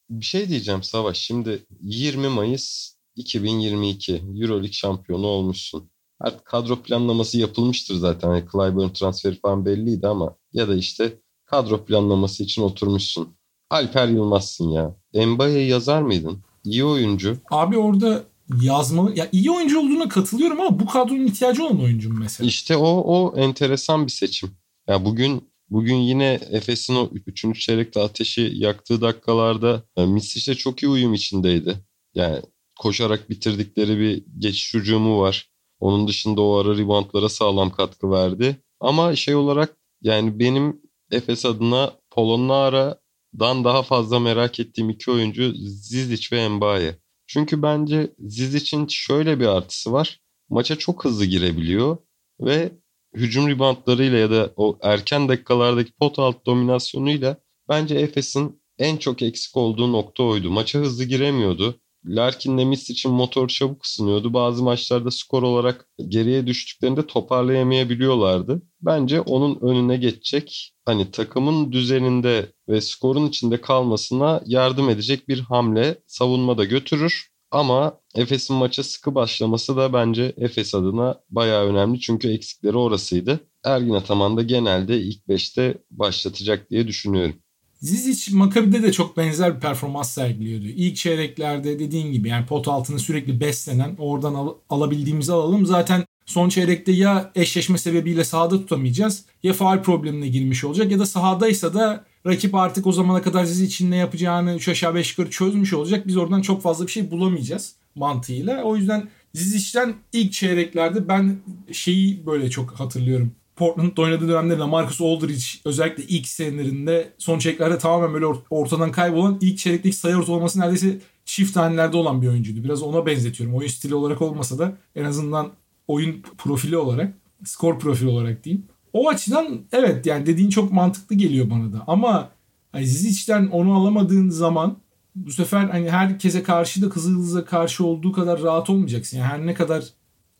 [0.10, 1.18] bir şey diyeceğim Savaş.
[1.18, 5.90] Şimdi 20 Mayıs 2022 Euroleague şampiyonu olmuşsun.
[6.20, 8.30] Artık kadro planlaması yapılmıştır zaten.
[8.30, 13.30] Yani Clyburn transferi falan belliydi ama ya da işte kadro planlaması için oturmuşsun.
[13.70, 14.96] Alper Yılmaz'sın ya.
[15.26, 16.40] Mbaye'yi yazar mıydın?
[16.64, 17.38] İyi oyuncu.
[17.52, 18.24] Abi orada
[18.62, 19.18] yazmalı.
[19.18, 22.48] Ya iyi oyuncu olduğuna katılıyorum ama bu kadronun ihtiyacı olan oyuncu mu mesela?
[22.48, 24.52] İşte o o enteresan bir seçim.
[24.88, 27.60] Ya bugün bugün yine Efes'in o 3.
[27.60, 31.76] çeyrekte ateşi yaktığı dakikalarda e, Misic'le çok iyi uyum içindeydi.
[32.16, 32.42] Yani
[32.80, 35.50] koşarak bitirdikleri bir geçiş hücumu var.
[35.80, 38.58] Onun dışında o ara reboundlara sağlam katkı verdi.
[38.80, 40.82] Ama şey olarak yani benim
[41.12, 47.03] Efes adına Polonara,dan daha fazla merak ettiğim iki oyuncu Zizic ve Mbaye.
[47.34, 50.22] Çünkü bence Zizic'in şöyle bir artısı var.
[50.50, 51.98] Maça çok hızlı girebiliyor
[52.42, 52.72] ve
[53.16, 57.38] hücum reboundlarıyla ya da o erken dakikalardaki pot alt dominasyonuyla
[57.70, 60.52] bence Efes'in en çok eksik olduğu nokta oydu.
[60.52, 61.80] Maça hızlı giremiyordu.
[62.06, 64.34] Larkin'le Miss için motor çabuk ısınıyordu.
[64.34, 68.62] Bazı maçlarda skor olarak geriye düştüklerinde toparlayamayabiliyorlardı.
[68.82, 75.98] Bence onun önüne geçecek hani takımın düzeninde ve skorun içinde kalmasına yardım edecek bir hamle
[76.08, 77.34] savunmada götürür.
[77.52, 82.00] Ama Efes'in maça sıkı başlaması da bence Efes adına bayağı önemli.
[82.00, 83.40] Çünkü eksikleri orasıydı.
[83.64, 87.36] Ergin Ataman da genelde ilk 5'te başlatacak diye düşünüyorum.
[87.84, 90.66] Zizic Makabi'de de çok benzer bir performans sergiliyordu.
[90.66, 95.66] İlk çeyreklerde dediğin gibi yani pot altını sürekli beslenen oradan al- alabildiğimizi alalım.
[95.66, 101.06] Zaten son çeyrekte ya eşleşme sebebiyle sahada tutamayacağız ya faal problemine girmiş olacak ya da
[101.06, 105.32] sahadaysa da rakip artık o zamana kadar Zizic için ne yapacağını 3 aşağı 5 yukarı
[105.32, 106.08] çözmüş olacak.
[106.08, 108.64] Biz oradan çok fazla bir şey bulamayacağız mantığıyla.
[108.64, 111.38] O yüzden Zizic'ten ilk çeyreklerde ben
[111.72, 118.14] şeyi böyle çok hatırlıyorum Portland'da oynadığı dönemde Marcus Aldridge özellikle ilk senelerinde son çeyreklerde tamamen
[118.14, 122.64] böyle ortadan kaybolan ilk çeyrekteki sayı ortalaması neredeyse çift tanelerde olan bir oyuncuydu.
[122.64, 123.56] Biraz ona benzetiyorum.
[123.56, 125.52] Oyun stili olarak olmasa da en azından
[125.88, 127.14] oyun profili olarak,
[127.46, 128.66] skor profili olarak diyeyim.
[128.94, 131.84] O açıdan evet yani dediğin çok mantıklı geliyor bana da.
[131.88, 132.30] Ama
[132.72, 134.78] hani Zizic'den onu alamadığın zaman
[135.16, 139.18] bu sefer hani herkese karşı da Kızıldız'a karşı olduğu kadar rahat olmayacaksın.
[139.18, 139.84] Yani her ne kadar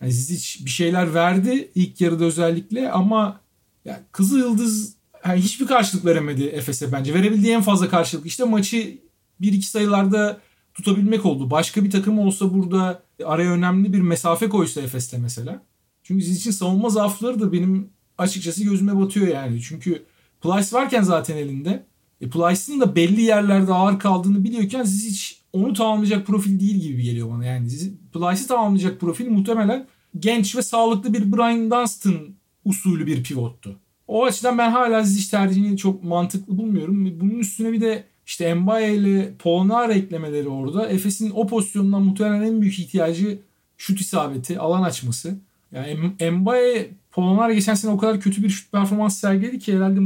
[0.04, 3.40] yani Zizic bir şeyler verdi ilk yarıda özellikle ama
[3.86, 7.14] yani Kızıl Yıldız yani hiçbir karşılık veremedi Efes'e bence.
[7.14, 8.98] Verebildiği en fazla karşılık işte maçı
[9.42, 10.42] 1-2 sayılarda
[10.74, 11.52] tutabilmek oldu.
[11.52, 15.62] Başka bir takım olsa burada araya önemli bir mesafe koysa Efes'te mesela.
[16.04, 19.62] Çünkü Zizic'in savunma zaafları da benim açıkçası gözüme batıyor yani.
[19.62, 20.06] Çünkü
[20.42, 21.86] Plyce varken zaten elinde.
[22.22, 27.30] E Plyce'ın da belli yerlerde ağır kaldığını biliyorken Zizic onu tamamlayacak profil değil gibi geliyor
[27.30, 27.46] bana.
[27.46, 27.68] Yani
[28.14, 29.88] Plyce'ı tamamlayacak profil muhtemelen
[30.20, 32.14] genç ve sağlıklı bir Brian Dunstan
[32.66, 33.80] usulü bir pivottu.
[34.08, 37.20] O açıdan ben hala Zizic tercihini çok mantıklı bulmuyorum.
[37.20, 40.90] Bunun üstüne bir de işte Mbaye ile Polonara eklemeleri orada.
[40.90, 43.40] Efes'in o pozisyonundan muhtemelen en büyük ihtiyacı
[43.78, 45.38] şut isabeti, alan açması.
[45.72, 50.00] Yani Mbaye Polonara geçen sene o kadar kötü bir şut performans sergiledi ki herhalde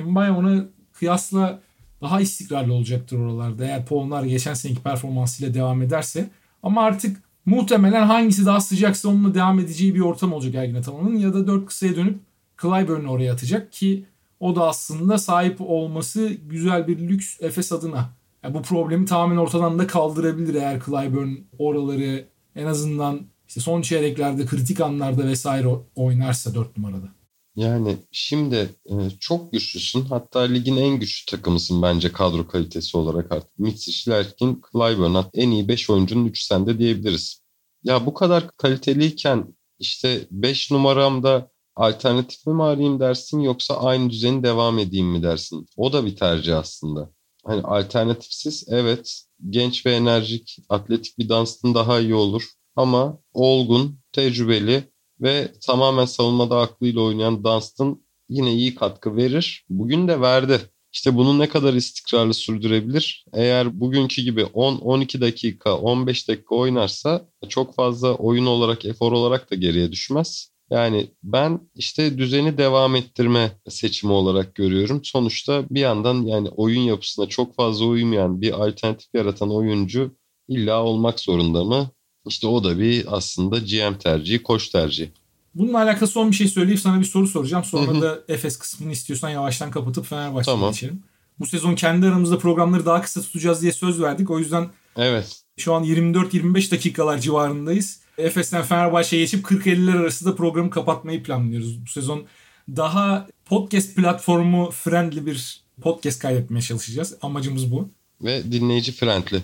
[0.00, 1.60] Mbaye ona kıyasla
[2.00, 3.64] daha istikrarlı olacaktır oralarda.
[3.64, 6.30] Eğer Polonara geçen seneki performansıyla devam ederse.
[6.62, 11.34] Ama artık Muhtemelen hangisi daha sıcaksa onunla devam edeceği bir ortam olacak Ergin Ataman'ın ya
[11.34, 12.18] da 4 kısaya dönüp
[12.62, 14.06] Clyburn'u oraya atacak ki
[14.40, 18.10] o da aslında sahip olması güzel bir lüks Efes adına.
[18.42, 24.46] Yani bu problemi tamamen ortadan da kaldırabilir eğer Clyburn oraları en azından işte son çeyreklerde
[24.46, 27.08] kritik anlarda vesaire oynarsa 4 numarada.
[27.56, 30.04] Yani şimdi e, çok güçlüsün.
[30.04, 33.58] Hatta ligin en güçlü takımısın bence kadro kalitesi olarak artık.
[33.58, 37.42] Mitsic, Larkin, Clyburn en iyi 5 oyuncunun 3'ü sende diyebiliriz.
[37.84, 44.78] Ya bu kadar kaliteliyken işte 5 numaramda alternatif mi arayayım dersin yoksa aynı düzeni devam
[44.78, 45.66] edeyim mi dersin?
[45.76, 47.10] O da bir tercih aslında.
[47.44, 52.50] Hani alternatifsiz evet genç ve enerjik atletik bir dansın daha iyi olur.
[52.76, 54.91] Ama olgun, tecrübeli
[55.22, 59.64] ve tamamen savunmada aklıyla oynayan Dunstan yine iyi katkı verir.
[59.68, 60.60] Bugün de verdi.
[60.92, 63.24] İşte bunu ne kadar istikrarlı sürdürebilir?
[63.32, 69.54] Eğer bugünkü gibi 10-12 dakika, 15 dakika oynarsa çok fazla oyun olarak, efor olarak da
[69.54, 70.52] geriye düşmez.
[70.70, 75.00] Yani ben işte düzeni devam ettirme seçimi olarak görüyorum.
[75.04, 80.16] Sonuçta bir yandan yani oyun yapısına çok fazla uymayan bir alternatif yaratan oyuncu
[80.48, 81.90] illa olmak zorunda mı?
[82.26, 85.12] İşte o da bir aslında GM tercihi, koç tercihi.
[85.54, 87.64] Bununla alakalı son bir şey söyleyip sana bir soru soracağım.
[87.64, 90.72] Sonra da Efes kısmını istiyorsan yavaştan kapatıp Fenerbahçe'ye tamam.
[90.72, 91.02] geçelim.
[91.38, 94.30] Bu sezon kendi aramızda programları daha kısa tutacağız diye söz verdik.
[94.30, 95.42] O yüzden evet.
[95.56, 98.00] şu an 24-25 dakikalar civarındayız.
[98.18, 101.82] Efes'ten Fenerbahçe'ye geçip 40-50'ler arası da programı kapatmayı planlıyoruz.
[101.86, 102.24] Bu sezon
[102.68, 107.14] daha podcast platformu friendly bir podcast kaydetmeye çalışacağız.
[107.22, 107.88] Amacımız bu.
[108.20, 109.40] Ve dinleyici friendly.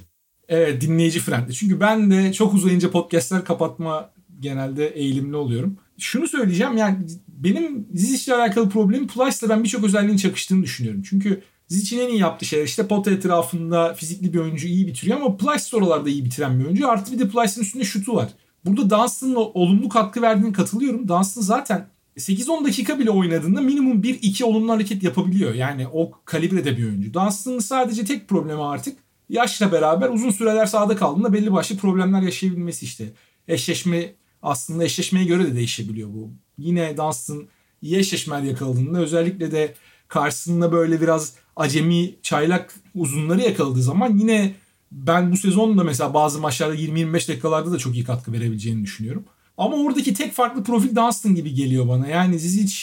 [0.48, 1.52] Evet dinleyici friendly.
[1.52, 5.76] Çünkü ben de çok uzayınca podcastler kapatma genelde eğilimli oluyorum.
[5.98, 11.02] Şunu söyleyeceğim yani benim Zizic'le alakalı problemim Plyce'la ben birçok özelliğin çakıştığını düşünüyorum.
[11.02, 15.36] Çünkü Zizic'in en iyi yaptığı şeyler işte pota etrafında fizikli bir oyuncu iyi bitiriyor ama
[15.36, 16.88] Plyce oralarda iyi bitiren bir oyuncu.
[16.88, 18.28] Artı bir de Plyce'ın üstünde şutu var.
[18.64, 21.08] Burada Dunstan'ın olumlu katkı verdiğini katılıyorum.
[21.08, 25.54] Dunstan zaten 8-10 dakika bile oynadığında minimum 1-2 olumlu hareket yapabiliyor.
[25.54, 27.14] Yani o kalibrede bir oyuncu.
[27.14, 28.96] Dunstan'ın sadece tek problemi artık
[29.28, 33.12] yaşla beraber uzun süreler sahada kaldığında belli başlı problemler yaşayabilmesi işte.
[33.48, 36.30] Eşleşme aslında eşleşmeye göre de değişebiliyor bu.
[36.58, 37.48] Yine Dunstan
[37.82, 39.74] iyi eşleşmeler yakaladığında özellikle de
[40.08, 44.54] karşısında böyle biraz acemi çaylak uzunları yakaladığı zaman yine
[44.92, 49.24] ben bu sezon da mesela bazı maçlarda 20-25 dakikalarda da çok iyi katkı verebileceğini düşünüyorum.
[49.58, 52.06] Ama oradaki tek farklı profil Dunstan gibi geliyor bana.
[52.06, 52.74] Yani Zizic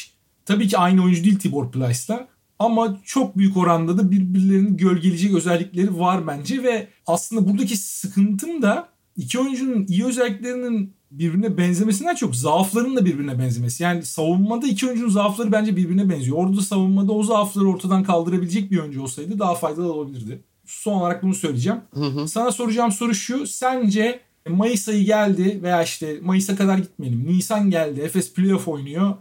[0.45, 2.27] tabii ki aynı oyuncu değil Tibor Plyce'la.
[2.59, 8.89] Ama çok büyük oranda da birbirlerinin gölgeleyecek özellikleri var bence ve aslında buradaki sıkıntım da
[9.17, 13.83] iki oyuncunun iyi özelliklerinin birbirine benzemesinden çok zaafların da birbirine benzemesi.
[13.83, 16.37] Yani savunmada iki oyuncunun zaafları bence birbirine benziyor.
[16.37, 20.43] Orada savunmada o zaafları ortadan kaldırabilecek bir oyuncu olsaydı daha faydalı olabilirdi.
[20.65, 21.79] Son olarak bunu söyleyeceğim.
[21.93, 22.27] Hı hı.
[22.27, 23.47] Sana soracağım soru şu.
[23.47, 27.27] Sence Mayıs ayı geldi veya işte Mayıs'a kadar gitmeyelim.
[27.27, 28.01] Nisan geldi.
[28.01, 29.15] Efes playoff oynuyor.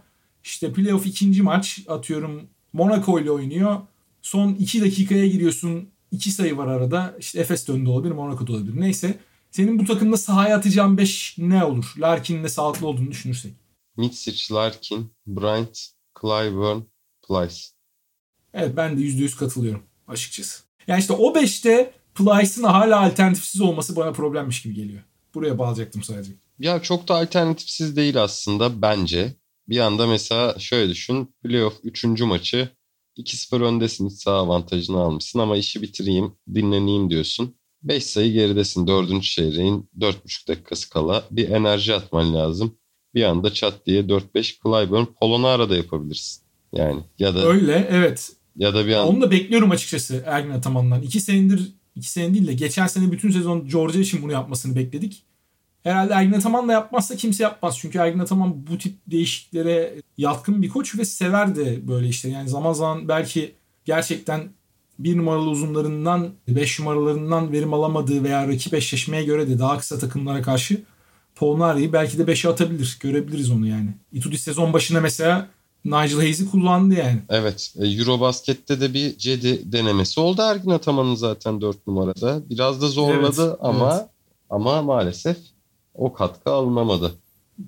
[0.44, 2.42] İşte playoff ikinci maç atıyorum
[2.74, 3.80] Monaco ile oynuyor.
[4.22, 5.88] Son iki dakikaya giriyorsun.
[6.10, 7.16] iki sayı var arada.
[7.18, 8.80] İşte Efes döndü olabilir, Monaco da olabilir.
[8.80, 9.18] Neyse.
[9.50, 11.94] Senin bu takımda sahaya atacağın 5 ne olur?
[11.98, 13.52] Larkin'in de sağlıklı olduğunu düşünürsek.
[13.96, 15.78] Mitsic, Larkin, Bryant,
[16.20, 16.80] Clyburn,
[17.28, 17.56] Plyce.
[18.54, 20.62] Evet ben de %100 katılıyorum açıkçası.
[20.86, 25.02] Yani işte o 5'te Plyce'ın hala alternatifsiz olması bana problemmiş gibi geliyor.
[25.34, 26.32] Buraya bağlayacaktım sadece.
[26.58, 29.34] Ya çok da alternatifsiz değil aslında bence.
[29.68, 31.34] Bir anda mesela şöyle düşün.
[31.42, 32.04] Playoff 3.
[32.04, 32.68] maçı
[33.18, 34.08] 2-0 öndesin.
[34.08, 37.54] Sağ avantajını almışsın ama işi bitireyim, dinleneyim diyorsun.
[37.82, 39.22] 5 sayı geridesin 4.
[39.22, 41.24] çeyreğin 4,5 dakikası kala.
[41.30, 42.74] Bir enerji atman lazım.
[43.14, 44.22] Bir anda çat diye 4-5
[44.62, 46.42] Clyburn Polonara da yapabilirsin.
[46.72, 48.32] Yani ya da Öyle evet.
[48.56, 49.08] Ya da bir an...
[49.08, 51.02] Onu da bekliyorum açıkçası Ergin Ataman'dan.
[51.02, 55.24] İki senedir, iki sene değil de geçen sene bütün sezon Georgia için bunu yapmasını bekledik.
[55.84, 57.78] Herhalde Ergin Ataman da yapmazsa kimse yapmaz.
[57.78, 62.28] Çünkü Ergin Ataman bu tip değişikliklere yatkın bir koç ve sever de böyle işte.
[62.28, 64.48] Yani zaman zaman belki gerçekten
[64.98, 70.42] bir numaralı uzunlarından, beş numaralarından verim alamadığı veya rakip eşleşmeye göre de daha kısa takımlara
[70.42, 70.82] karşı
[71.36, 72.98] Polnari'yi belki de 5'e atabilir.
[73.00, 73.88] Görebiliriz onu yani.
[74.12, 75.48] Itudi sezon başına mesela
[75.84, 77.22] Nigel Hayes'i kullandı yani.
[77.28, 77.74] Evet.
[77.80, 82.42] E, Eurobasket'te de bir Cedi denemesi oldu Ergin Ataman'ın zaten 4 numarada.
[82.50, 84.08] Biraz da zorladı evet, ama evet.
[84.50, 85.36] ama maalesef
[85.94, 87.14] o katkı alınamadı.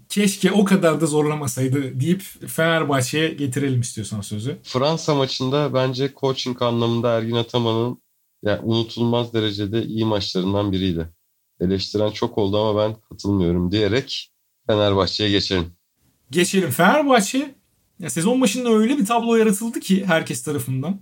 [0.08, 4.58] Keşke o kadar da zorlamasaydı deyip Fenerbahçe'ye getirelim istiyorsan sözü.
[4.62, 7.98] Fransa maçında bence coaching anlamında Ergin Ataman'ın
[8.42, 11.08] yani unutulmaz derecede iyi maçlarından biriydi.
[11.60, 14.32] Eleştiren çok oldu ama ben katılmıyorum diyerek
[14.66, 15.72] Fenerbahçe'ye geçelim.
[16.30, 16.70] Geçelim.
[16.70, 17.54] Fenerbahçe
[17.98, 21.00] ya sezon başında öyle bir tablo yaratıldı ki herkes tarafından.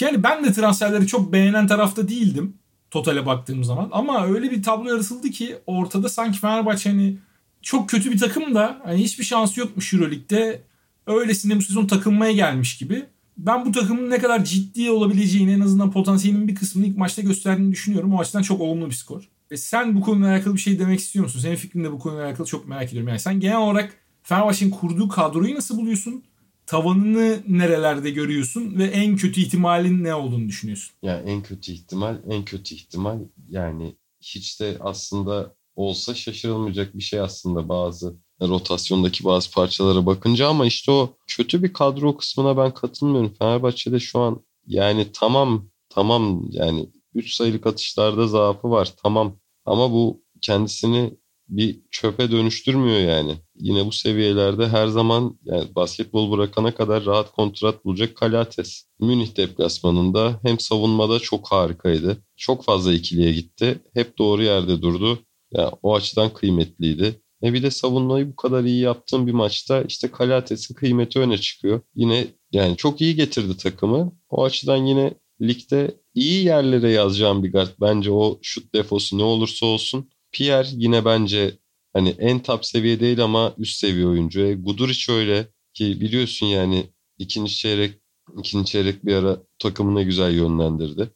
[0.00, 2.58] Yani ben de transferleri çok beğenen tarafta değildim
[2.94, 3.88] totale baktığım zaman.
[3.92, 7.16] Ama öyle bir tablo yaratıldı ki ortada sanki Fenerbahçe hani
[7.62, 10.62] çok kötü bir takım da hani hiçbir şansı yokmuş Euroleague'de.
[11.06, 13.04] Öylesine bu sezon takılmaya gelmiş gibi.
[13.38, 17.72] Ben bu takımın ne kadar ciddi olabileceğini en azından potansiyelinin bir kısmını ilk maçta gösterdiğini
[17.72, 18.14] düşünüyorum.
[18.14, 19.28] O açıdan çok olumlu bir skor.
[19.50, 21.40] E sen bu konuyla alakalı bir şey demek istiyor musun?
[21.40, 23.08] Senin fikrin de bu konuyla alakalı çok merak ediyorum.
[23.08, 26.22] Yani sen genel olarak Fenerbahçe'nin kurduğu kadroyu nasıl buluyorsun?
[26.66, 30.94] Tavanını nerelerde görüyorsun ve en kötü ihtimalin ne olduğunu düşünüyorsun?
[31.02, 37.20] Yani en kötü ihtimal, en kötü ihtimal yani hiç de aslında olsa şaşırılmayacak bir şey
[37.20, 43.34] aslında bazı rotasyondaki bazı parçalara bakınca ama işte o kötü bir kadro kısmına ben katılmıyorum.
[43.38, 50.22] Fenerbahçe'de şu an yani tamam tamam yani 3 sayılık atışlarda zaafı var tamam ama bu
[50.40, 51.14] kendisini
[51.48, 53.36] bir çöpe dönüştürmüyor yani.
[53.56, 58.84] Yine bu seviyelerde her zaman yani basketbol bırakana kadar rahat kontrat bulacak Kalates.
[59.00, 62.16] Münih deplasmanında hem savunmada çok harikaydı.
[62.36, 63.80] Çok fazla ikiliye gitti.
[63.94, 65.18] Hep doğru yerde durdu.
[65.52, 67.20] Yani o açıdan kıymetliydi.
[67.42, 71.80] E bir de savunmayı bu kadar iyi yaptığım bir maçta işte Kalates'in kıymeti öne çıkıyor.
[71.94, 74.12] Yine yani çok iyi getirdi takımı.
[74.30, 77.68] O açıdan yine ligde iyi yerlere yazacağım bir guard.
[77.80, 80.10] Bence o şut defosu ne olursa olsun.
[80.32, 81.58] Pierre yine bence
[81.94, 84.40] hani en top seviye değil ama üst seviye oyuncu.
[84.40, 86.86] E, Guduric öyle ki biliyorsun yani
[87.18, 87.94] ikinci çeyrek
[88.38, 91.10] ikinci çeyrek bir ara takımına güzel yönlendirdi.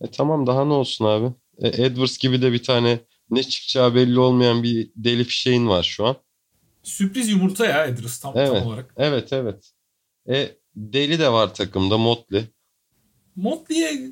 [0.00, 1.34] E tamam daha ne olsun abi.
[1.58, 2.98] E, Edwards gibi de bir tane
[3.30, 6.16] ne çıkacağı belli olmayan bir deli fişeğin var şu an.
[6.82, 8.94] Sürpriz yumurta ya Edwards tam, evet, tam olarak.
[8.96, 9.72] Evet evet.
[10.28, 12.44] E, deli de var takımda Motley.
[13.36, 14.10] Motley'e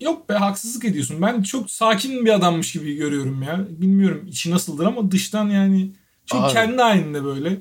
[0.00, 1.22] yok be haksızlık ediyorsun.
[1.22, 3.66] Ben çok sakin bir adammış gibi görüyorum ya.
[3.68, 5.92] Bilmiyorum içi nasıldır ama dıştan yani
[6.26, 7.60] çok Abi, kendi halinde böyle.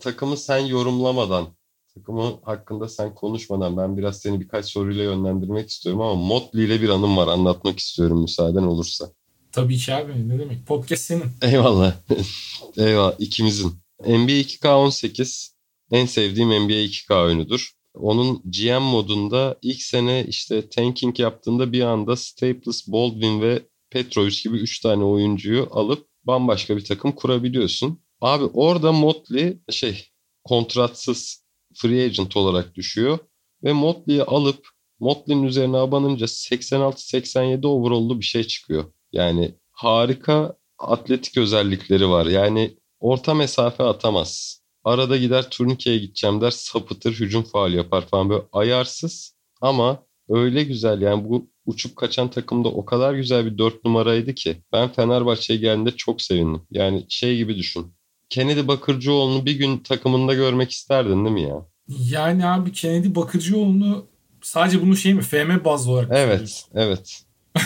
[0.00, 1.48] Takımı sen yorumlamadan,
[1.94, 6.88] takımı hakkında sen konuşmadan ben biraz seni birkaç soruyla yönlendirmek istiyorum ama Motley ile bir
[6.88, 9.10] anım var anlatmak istiyorum müsaaden olursa.
[9.52, 10.66] Tabii ki abi ne demek.
[10.66, 11.24] Podcast senin.
[11.42, 11.94] Eyvallah.
[12.76, 13.72] Eyvallah ikimizin.
[14.00, 15.50] NBA 2K18
[15.90, 17.72] en sevdiğim NBA 2K oyunudur.
[17.94, 24.56] Onun GM modunda ilk sene işte tanking yaptığında bir anda Staples, Baldwin ve Petrovic gibi
[24.56, 28.02] 3 tane oyuncuyu alıp bambaşka bir takım kurabiliyorsun.
[28.20, 30.08] Abi orada Motley şey
[30.44, 33.18] kontratsız free agent olarak düşüyor
[33.64, 34.68] ve Motley'i alıp
[35.00, 38.84] Motley'nin üzerine abanınca 86-87 overall'lu bir şey çıkıyor.
[39.12, 42.26] Yani harika atletik özellikleri var.
[42.26, 44.59] Yani orta mesafe atamaz.
[44.84, 51.00] Arada gider turnikeye gideceğim der sapıtır hücum faal yapar falan böyle ayarsız ama öyle güzel
[51.00, 55.90] yani bu uçup kaçan takımda o kadar güzel bir dört numaraydı ki ben Fenerbahçe'ye geldiğinde
[55.90, 56.62] çok sevindim.
[56.70, 57.92] Yani şey gibi düşün.
[58.28, 61.66] Kennedy Bakırcıoğlu'nu bir gün takımında görmek isterdin değil mi ya?
[61.88, 64.06] Yani abi Kennedy Bakırcıoğlu'nu
[64.42, 67.22] sadece bunu şey mi FM bazlı olarak Evet, evet.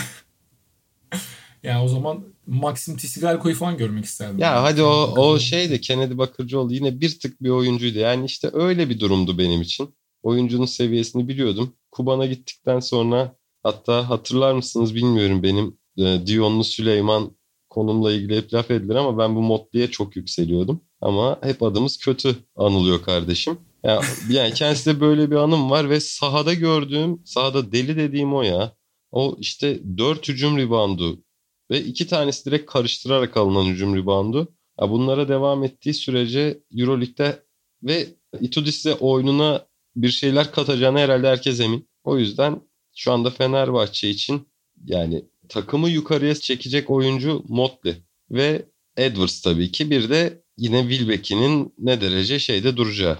[1.63, 4.39] Yani o zaman Maxim Tisigalko'yu falan görmek isterdim.
[4.39, 7.99] Ya hadi o o şey de Kennedy Bakırcıoğlu yine bir tık bir oyuncuydu.
[7.99, 9.95] Yani işte öyle bir durumdu benim için.
[10.23, 11.73] Oyuncunun seviyesini biliyordum.
[11.91, 17.31] Kuban'a gittikten sonra hatta hatırlar mısınız bilmiyorum benim e, Dionlu Süleyman
[17.69, 20.81] konumla ilgili hep laf edilir ama ben bu Motley'e çok yükseliyordum.
[21.01, 23.57] Ama hep adımız kötü anılıyor kardeşim.
[23.83, 28.41] Yani, yani kendisi de böyle bir anım var ve sahada gördüğüm, sahada deli dediğim o
[28.41, 28.71] ya.
[29.11, 31.23] O işte dört hücum reboundu,
[31.71, 34.55] ve iki tanesi direkt karıştırarak alınan hücum reboundu.
[34.81, 37.43] Bunlara devam ettiği sürece Euroleague'de
[37.83, 38.07] ve
[38.41, 41.89] Itudis'e oyununa bir şeyler katacağını herhalde herkes emin.
[42.03, 42.61] O yüzden
[42.95, 44.47] şu anda Fenerbahçe için
[44.85, 47.95] yani takımı yukarıya çekecek oyuncu Motley
[48.31, 48.65] ve
[48.97, 49.89] Edwards tabii ki.
[49.89, 53.17] Bir de yine Wilbeck'in ne derece şeyde duracağı.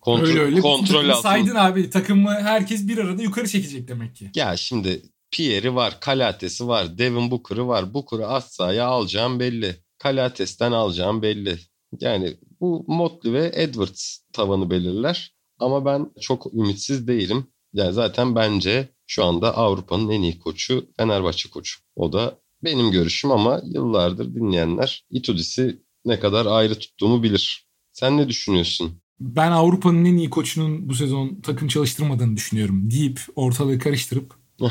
[0.00, 0.60] Kontrol, öyle öyle.
[0.60, 1.22] Kontrol altında.
[1.22, 4.30] Saydın abi takımı herkes bir arada yukarı çekecek demek ki.
[4.34, 7.94] Ya şimdi Pierre'i var, Kalates'i var, Devin Booker'ı var.
[7.94, 9.76] Booker'ı az sahaya alacağım belli.
[9.98, 11.58] Kalates'ten alacağım belli.
[12.00, 15.34] Yani bu Motley ve Edwards tavanı belirler.
[15.58, 17.46] Ama ben çok ümitsiz değilim.
[17.72, 21.80] Yani zaten bence şu anda Avrupa'nın en iyi koçu Fenerbahçe koçu.
[21.96, 27.66] O da benim görüşüm ama yıllardır dinleyenler Itudis'i ne kadar ayrı tuttuğumu bilir.
[27.92, 29.00] Sen ne düşünüyorsun?
[29.20, 34.34] Ben Avrupa'nın en iyi koçunun bu sezon takım çalıştırmadığını düşünüyorum deyip ortalığı karıştırıp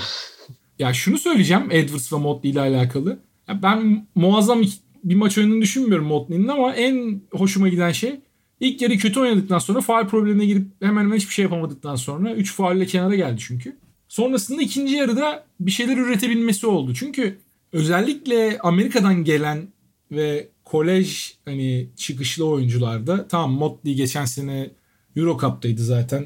[0.80, 3.20] Ya şunu söyleyeceğim Edwards ve Motley ile alakalı.
[3.48, 4.62] Ya ben muazzam
[5.04, 8.20] bir maç oynadığını düşünmüyorum Motley'nin ama en hoşuma giden şey
[8.60, 12.54] ilk yarı kötü oynadıktan sonra faal problemine girip hemen hemen hiçbir şey yapamadıktan sonra 3
[12.54, 13.78] faulle kenara geldi çünkü.
[14.08, 16.94] Sonrasında ikinci yarıda bir şeyler üretebilmesi oldu.
[16.94, 17.38] Çünkü
[17.72, 19.68] özellikle Amerika'dan gelen
[20.12, 24.72] ve kolej hani çıkışlı oyuncularda tamam Motley geçen sene
[25.16, 26.26] Euro Cup'taydı zaten.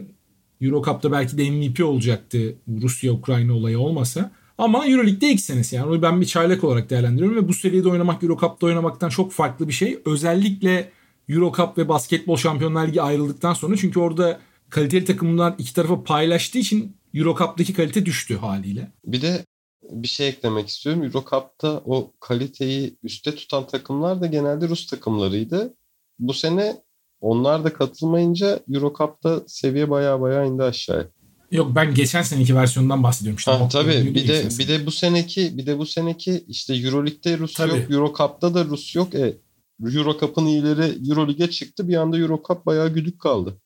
[0.62, 4.32] Euro Cup'ta belki de MVP olacaktı Rusya-Ukrayna olayı olmasa.
[4.58, 6.02] Ama Euroleague'de ilk senesi yani.
[6.02, 9.74] Ben bir çaylak olarak değerlendiriyorum ve bu seviyede oynamak Euro Cup'ta oynamaktan çok farklı bir
[9.74, 10.00] şey.
[10.06, 10.92] Özellikle
[11.30, 16.60] Euro Cup ve Basketbol Şampiyonlar Ligi ayrıldıktan sonra çünkü orada kaliteli takımlar iki tarafa paylaştığı
[16.60, 18.92] için Euro Cup'taki kalite düştü haliyle.
[19.06, 19.46] Bir de
[19.84, 21.04] bir şey eklemek istiyorum.
[21.04, 25.74] Euro Cup'ta o kaliteyi üstte tutan takımlar da genelde Rus takımlarıydı.
[26.20, 26.76] Bu sene
[27.22, 31.08] onlar da katılmayınca Euro Cup'ta seviye baya baya indi aşağıya.
[31.52, 33.52] Yok ben geçen seneki versiyondan bahsediyorum işte.
[33.52, 37.54] Ha, tabii bir de bir de bu seneki bir de bu seneki işte EuroLeague'de Rus
[37.54, 37.80] tabii.
[37.80, 39.16] yok, Euro Cup'ta da Rus yok.
[39.16, 39.38] E
[39.84, 41.88] Euro Cup'ın iyileri Euro Lig'e çıktı.
[41.88, 43.58] Bir anda Euro Cup bayağı güdük kaldı.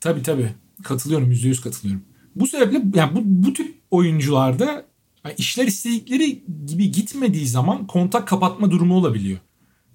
[0.00, 0.50] Tabii tabii.
[0.82, 1.32] Katılıyorum.
[1.32, 2.02] %100 katılıyorum.
[2.34, 4.84] Bu sebeple yani bu, bu tip oyuncularda
[5.24, 9.38] yani işler istedikleri gibi gitmediği zaman kontak kapatma durumu olabiliyor.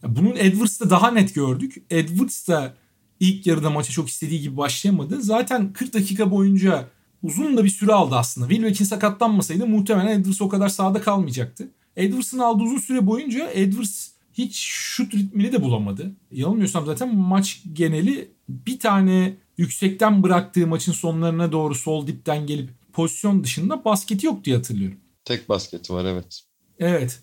[0.03, 1.83] Bunun Edwards'ta daha net gördük.
[1.89, 2.73] Edwards da
[3.19, 5.21] ilk yarıda maça çok istediği gibi başlayamadı.
[5.21, 6.89] Zaten 40 dakika boyunca
[7.23, 8.49] uzun da bir süre aldı aslında.
[8.49, 11.71] Wilbeck'in sakatlanmasaydı muhtemelen Edwards o kadar sahada kalmayacaktı.
[11.95, 16.11] Edwards'ın aldığı uzun süre boyunca Edwards hiç şut ritmini de bulamadı.
[16.31, 23.43] Yanılmıyorsam zaten maç geneli bir tane yüksekten bıraktığı maçın sonlarına doğru sol dipten gelip pozisyon
[23.43, 24.97] dışında basketi yok diye hatırlıyorum.
[25.25, 26.41] Tek basketi var evet.
[26.79, 27.19] Evet.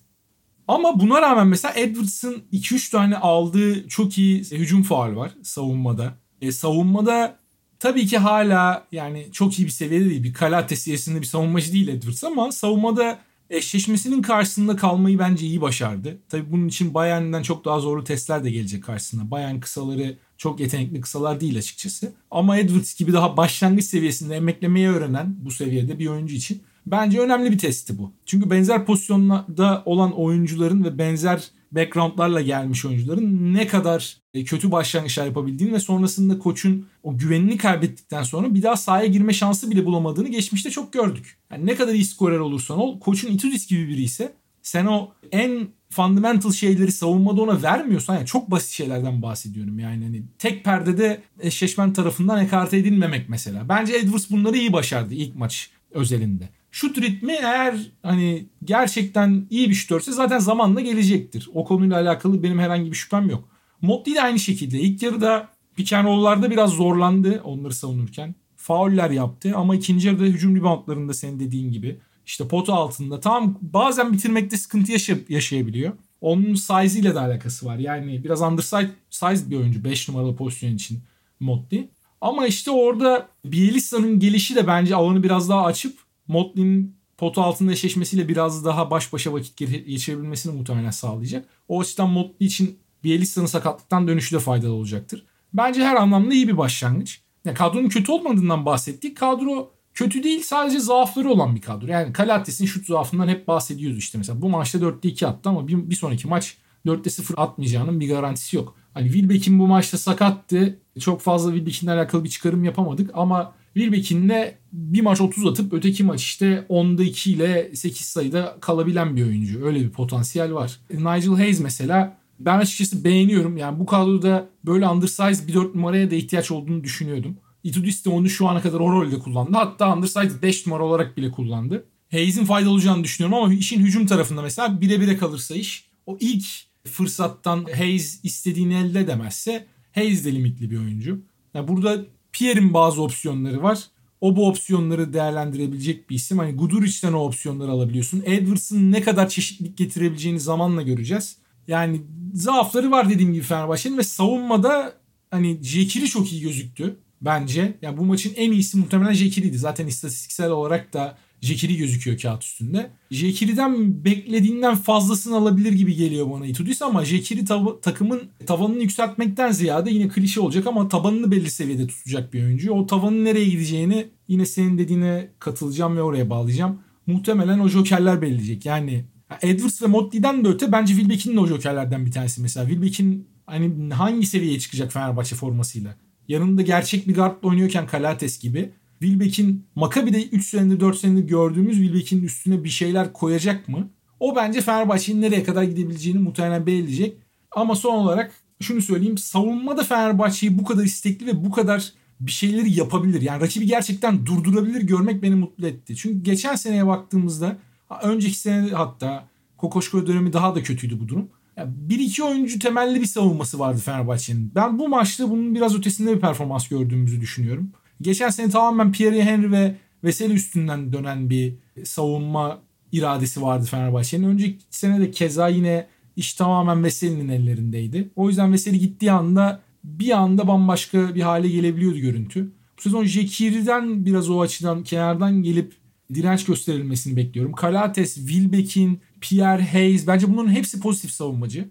[0.68, 6.14] Ama buna rağmen mesela Edwards'ın 2-3 tane aldığı çok iyi hücum faal var savunmada.
[6.42, 7.36] E, savunmada
[7.78, 10.22] tabii ki hala yani çok iyi bir seviyede değil.
[10.22, 13.18] Bir kalate seviyesinde bir savunmacı değil Edwards ama savunmada
[13.50, 16.18] eşleşmesinin karşısında kalmayı bence iyi başardı.
[16.28, 19.30] Tabii bunun için Bayern'den çok daha zorlu testler de gelecek karşısına.
[19.30, 22.12] Bayern kısaları çok yetenekli kısalar değil açıkçası.
[22.30, 27.52] Ama Edwards gibi daha başlangıç seviyesinde emeklemeyi öğrenen bu seviyede bir oyuncu için bence önemli
[27.52, 28.12] bir testti bu.
[28.26, 35.26] Çünkü benzer pozisyonda olan oyuncuların ve benzer backgroundlarla gelmiş oyuncuların ne kadar e, kötü başlangıçlar
[35.26, 40.28] yapabildiğini ve sonrasında koçun o güvenini kaybettikten sonra bir daha sahaya girme şansı bile bulamadığını
[40.28, 41.38] geçmişte çok gördük.
[41.52, 45.68] Yani ne kadar iyi skorer olursan ol, koçun Itudis gibi biri ise sen o en
[45.90, 51.92] fundamental şeyleri savunmada ona vermiyorsan yani çok basit şeylerden bahsediyorum yani hani tek perdede eşleşmen
[51.92, 53.68] tarafından ekarte edilmemek mesela.
[53.68, 56.48] Bence Edwards bunları iyi başardı ilk maç özelinde.
[56.70, 61.48] Şut ritmi eğer hani gerçekten iyi bir şutörse zaten zamanla gelecektir.
[61.54, 63.48] O konuyla alakalı benim herhangi bir şüphem yok.
[63.82, 64.80] Motley de aynı şekilde.
[64.80, 68.34] İlk yarıda pick and biraz zorlandı onları savunurken.
[68.56, 74.12] Fauller yaptı ama ikinci yarıda hücum reboundlarında senin dediğin gibi işte pota altında tam bazen
[74.12, 75.92] bitirmekte sıkıntı yaşay- yaşayabiliyor.
[76.20, 77.78] Onun size ile de alakası var.
[77.78, 81.00] Yani biraz undersized size bir oyuncu 5 numaralı pozisyon için
[81.40, 81.88] Motley.
[82.20, 88.28] Ama işte orada Bielitsa'nın gelişi de bence alanı biraz daha açıp Motley'nin potu altında eşleşmesiyle
[88.28, 91.48] biraz daha baş başa vakit geçirebilmesini muhtemelen sağlayacak.
[91.68, 95.26] O açıdan Motley için Bielitsa'nın sakatlıktan dönüşü de faydalı olacaktır.
[95.52, 97.20] Bence her anlamda iyi bir başlangıç.
[97.44, 99.16] Yani kadronun kötü olmadığından bahsettik.
[99.16, 101.86] Kadro kötü değil sadece zaafları olan bir kadro.
[101.86, 104.42] Yani Kalates'in şut zaafından hep bahsediyoruz işte mesela.
[104.42, 108.56] Bu maçta 4'te 2 attı ama bir, bir sonraki maç 4'te 0 atmayacağının bir garantisi
[108.56, 108.76] yok.
[108.94, 110.78] Hani Wilbeck'in bu maçta sakattı.
[111.00, 116.04] Çok fazla Wilbeck'inle alakalı bir çıkarım yapamadık ama Wilbeck'in de bir maç 30 atıp öteki
[116.04, 119.64] maç işte 10'da 2 ile 8 sayıda kalabilen bir oyuncu.
[119.64, 120.80] Öyle bir potansiyel var.
[120.90, 123.56] Nigel Hayes mesela ben açıkçası beğeniyorum.
[123.56, 127.36] Yani bu kadroda böyle undersized bir 4 numaraya da ihtiyaç olduğunu düşünüyordum.
[127.64, 129.52] Itudis de onu şu ana kadar o rolde kullandı.
[129.52, 131.84] Hatta undersized 5 numara olarak bile kullandı.
[132.10, 136.44] Hayes'in faydalı olacağını düşünüyorum ama işin hücum tarafında mesela bire bire kalırsa iş o ilk
[136.86, 141.20] fırsattan Hayes istediğini elde edemezse Hayes de limitli bir oyuncu.
[141.54, 142.04] Yani burada
[142.38, 143.78] Pierre'in bazı opsiyonları var.
[144.20, 146.38] O bu opsiyonları değerlendirebilecek bir isim.
[146.38, 148.22] Hani Guduric'den o opsiyonları alabiliyorsun.
[148.26, 151.36] Edwards'ın ne kadar çeşitlilik getirebileceğini zamanla göreceğiz.
[151.68, 152.00] Yani
[152.34, 154.94] zaafları var dediğim gibi Fenerbahçe'nin ve savunmada
[155.30, 157.78] hani Jekiri çok iyi gözüktü bence.
[157.82, 159.58] Yani bu maçın en iyisi muhtemelen Jekiri'ydi.
[159.58, 162.90] Zaten istatistiksel olarak da Jekiri gözüküyor kağıt üstünde.
[163.10, 169.90] Jekiri'den beklediğinden fazlasını alabilir gibi geliyor bana Itudis ama Jekiri tav- takımın tavanını yükseltmekten ziyade
[169.90, 172.72] yine klişe olacak ama tabanını belli seviyede tutacak bir oyuncu.
[172.72, 176.80] O tavanın nereye gideceğini yine senin dediğine katılacağım ve oraya bağlayacağım.
[177.06, 178.66] Muhtemelen o jokerler belirleyecek.
[178.66, 179.04] Yani
[179.42, 182.66] Edwards ve Motley'den de öte bence Wilbeck'in de o jokerlerden bir tanesi mesela.
[182.68, 185.94] Wilbeck'in hani hangi seviyeye çıkacak Fenerbahçe formasıyla?
[186.28, 188.70] Yanında gerçek bir guardla oynuyorken Kalates gibi
[189.00, 193.90] Wilbeck'in Maccabi'de 3 senedir 4 senedir gördüğümüz Wilbeck'in üstüne bir şeyler koyacak mı?
[194.20, 197.16] O bence Fenerbahçe'nin nereye kadar gidebileceğini muhtemelen belirleyecek.
[197.50, 199.18] Ama son olarak şunu söyleyeyim.
[199.18, 203.22] Savunmada Fenerbahçe'yi bu kadar istekli ve bu kadar bir şeyleri yapabilir.
[203.22, 205.96] Yani rakibi gerçekten durdurabilir görmek beni mutlu etti.
[205.96, 207.56] Çünkü geçen seneye baktığımızda
[208.02, 211.28] önceki sene hatta Kokoşko dönemi daha da kötüydü bu durum.
[211.56, 214.52] Yani bir iki oyuncu temelli bir savunması vardı Fenerbahçe'nin.
[214.54, 217.70] Ben bu maçta bunun biraz ötesinde bir performans gördüğümüzü düşünüyorum.
[218.00, 219.74] Geçen sene tamamen Pierre Henry ve
[220.04, 224.28] Veseli üstünden dönen bir savunma iradesi vardı Fenerbahçe'nin.
[224.28, 225.86] Önceki sene de keza yine
[226.16, 228.08] iş tamamen Veseli'nin ellerindeydi.
[228.16, 232.52] O yüzden Veseli gittiği anda bir anda bambaşka bir hale gelebiliyordu görüntü.
[232.78, 235.72] Bu sezon Jekiri'den biraz o açıdan kenardan gelip
[236.14, 237.52] direnç gösterilmesini bekliyorum.
[237.52, 241.68] Kalates, Wilbeck'in, Pierre Hayes bence bunların hepsi pozitif savunmacı.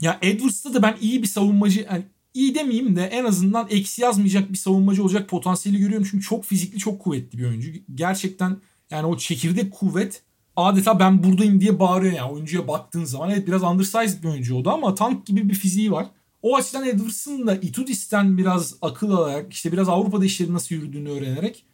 [0.00, 2.04] Ya Edwards'ta da ben iyi bir savunmacı yani
[2.34, 6.06] iyi demeyeyim de en azından eksi yazmayacak bir savunmacı olacak potansiyeli görüyorum.
[6.10, 7.70] Çünkü çok fizikli çok kuvvetli bir oyuncu.
[7.94, 8.56] Gerçekten
[8.90, 10.22] yani o çekirdek kuvvet
[10.56, 13.30] adeta ben buradayım diye bağırıyor yani oyuncuya baktığın zaman.
[13.30, 16.06] Evet biraz undersized bir oyuncu oldu ama tank gibi bir fiziği var.
[16.42, 21.64] O açıdan Edwards'ın da Itudis'ten biraz akıl alarak işte biraz Avrupa'da işlerin nasıl yürüdüğünü öğrenerek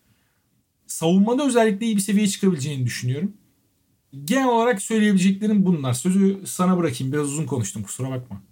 [0.87, 3.33] savunmada özellikle iyi bir seviyeye çıkabileceğini düşünüyorum.
[4.25, 5.93] Genel olarak söyleyebileceklerim bunlar.
[5.93, 7.13] Sözü sana bırakayım.
[7.13, 8.43] Biraz uzun konuştum kusura bakma.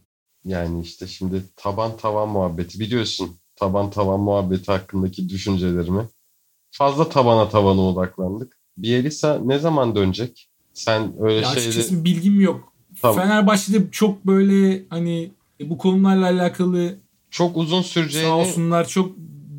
[0.45, 3.31] Yani işte şimdi taban tavan muhabbeti biliyorsun.
[3.57, 6.09] Taban tavan muhabbeti hakkındaki düşüncelerimi.
[6.71, 8.59] Fazla tabana tavana odaklandık.
[8.77, 10.49] Bielisa ne zaman dönecek?
[10.73, 11.49] Sen öyle ya.
[11.49, 12.73] Açıkçası bilgim yok.
[13.03, 13.17] Tamam.
[13.17, 15.31] Fenerbahçe'de çok böyle hani
[15.61, 16.99] bu konularla alakalı
[17.31, 18.29] çok uzun süreceğini...
[18.29, 19.13] Sağ olsunlar çok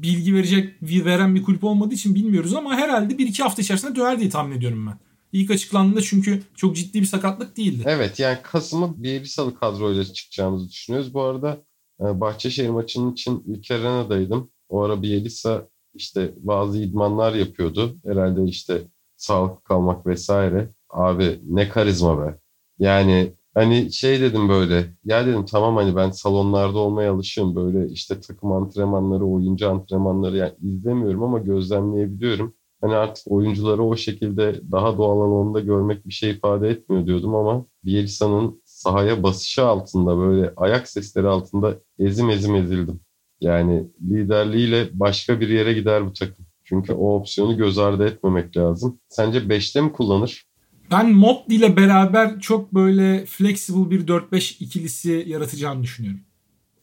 [0.03, 4.19] bilgi verecek veren bir kulüp olmadığı için bilmiyoruz ama herhalde bir iki hafta içerisinde döner
[4.19, 4.97] diye tahmin ediyorum ben.
[5.33, 7.83] İlk açıklandığında çünkü çok ciddi bir sakatlık değildi.
[7.85, 11.13] Evet yani Kasım'ı Bielitsalı kadroyla çıkacağımızı düşünüyoruz.
[11.13, 11.57] Bu arada
[12.01, 14.49] e, Bahçeşehir maçının için İlker Arena'daydım.
[14.69, 17.95] O ara Bielitsa işte bazı idmanlar yapıyordu.
[18.05, 18.81] Herhalde işte
[19.17, 20.69] sağlıklı kalmak vesaire.
[20.89, 22.39] Abi ne karizma be.
[22.79, 28.19] Yani hani şey dedim böyle ya dedim tamam hani ben salonlarda olmaya alışığım böyle işte
[28.19, 32.55] takım antrenmanları oyuncu antrenmanları yani izlemiyorum ama gözlemleyebiliyorum.
[32.83, 37.65] Hani artık oyuncuları o şekilde daha doğal alanında görmek bir şey ifade etmiyor diyordum ama
[37.85, 42.99] Bielsa'nın sahaya basışı altında böyle ayak sesleri altında ezim ezim ezildim.
[43.41, 46.45] Yani liderliğiyle başka bir yere gider bu takım.
[46.63, 48.99] Çünkü o opsiyonu göz ardı etmemek lazım.
[49.09, 50.45] Sence 5'te mi kullanır?
[50.91, 56.21] Ben Motley ile beraber çok böyle flexible bir 4-5 ikilisi yaratacağını düşünüyorum.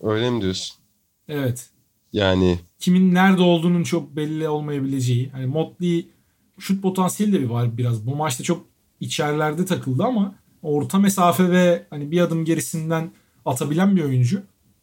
[0.01, 0.77] Öyle mi diyorsun?
[1.29, 1.70] Evet.
[2.13, 5.31] Yani kimin nerede olduğunun çok belli olmayabileceği.
[5.31, 6.09] Hani Motley
[6.59, 8.07] şut potansiyeli de bir var biraz.
[8.07, 8.67] Bu maçta çok
[9.01, 13.11] içerilerde takıldı ama orta mesafe ve hani bir adım gerisinden
[13.45, 14.43] atabilen bir oyuncu.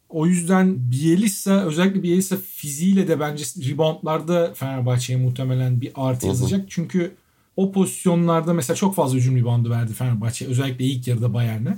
[0.10, 6.66] O yüzden Bielisa özellikle Bielisa fiziğiyle de bence reboundlarda Fenerbahçe'ye muhtemelen bir artı yazacak.
[6.70, 7.16] Çünkü
[7.56, 10.48] o pozisyonlarda mesela çok fazla hücum reboundu verdi Fenerbahçe.
[10.48, 11.78] Özellikle ilk yarıda Bayern'e.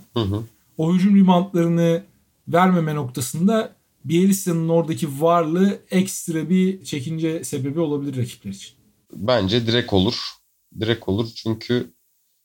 [0.78, 2.04] O hücum reboundlarını
[2.47, 3.76] vermeme noktasında
[4.06, 8.74] Bielisa'nın oradaki varlığı ekstra bir çekince sebebi olabilir rakipler için.
[9.14, 10.20] Bence direkt olur.
[10.80, 11.93] Direkt olur çünkü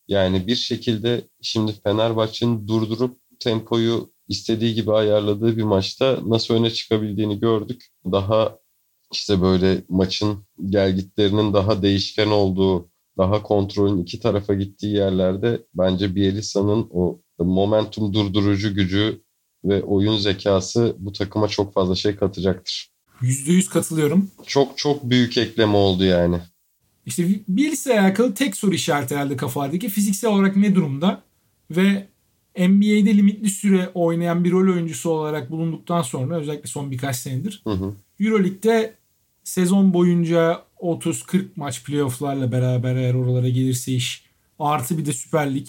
[0.09, 7.41] yani bir şekilde şimdi Fenerbahçe'nin durdurup tempoyu istediği gibi ayarladığı bir maçta nasıl öne çıkabildiğini
[7.41, 7.87] gördük.
[8.13, 8.59] Daha
[9.13, 12.89] işte böyle maçın gelgitlerinin daha değişken olduğu,
[13.19, 19.23] daha kontrolün iki tarafa gittiği yerlerde bence Bielisa'nın o momentum durdurucu gücü
[19.65, 22.91] ve oyun zekası bu takıma çok fazla şey katacaktır.
[23.23, 24.31] %100 katılıyorum.
[24.47, 26.41] Çok çok büyük ekleme oldu yani.
[27.07, 29.89] İşte Bielitsa'ya alakalı tek soru işareti herhalde kafalardaki.
[29.89, 31.23] Fiziksel olarak ne durumda?
[31.71, 32.09] Ve
[32.59, 37.71] NBA'de limitli süre oynayan bir rol oyuncusu olarak bulunduktan sonra özellikle son birkaç senedir hı
[37.71, 37.93] hı.
[38.21, 38.95] Euroleague'de
[39.45, 44.25] sezon boyunca 30-40 maç playofflarla beraber eğer oralara gelirse iş
[44.59, 45.67] artı bir de Süper Lig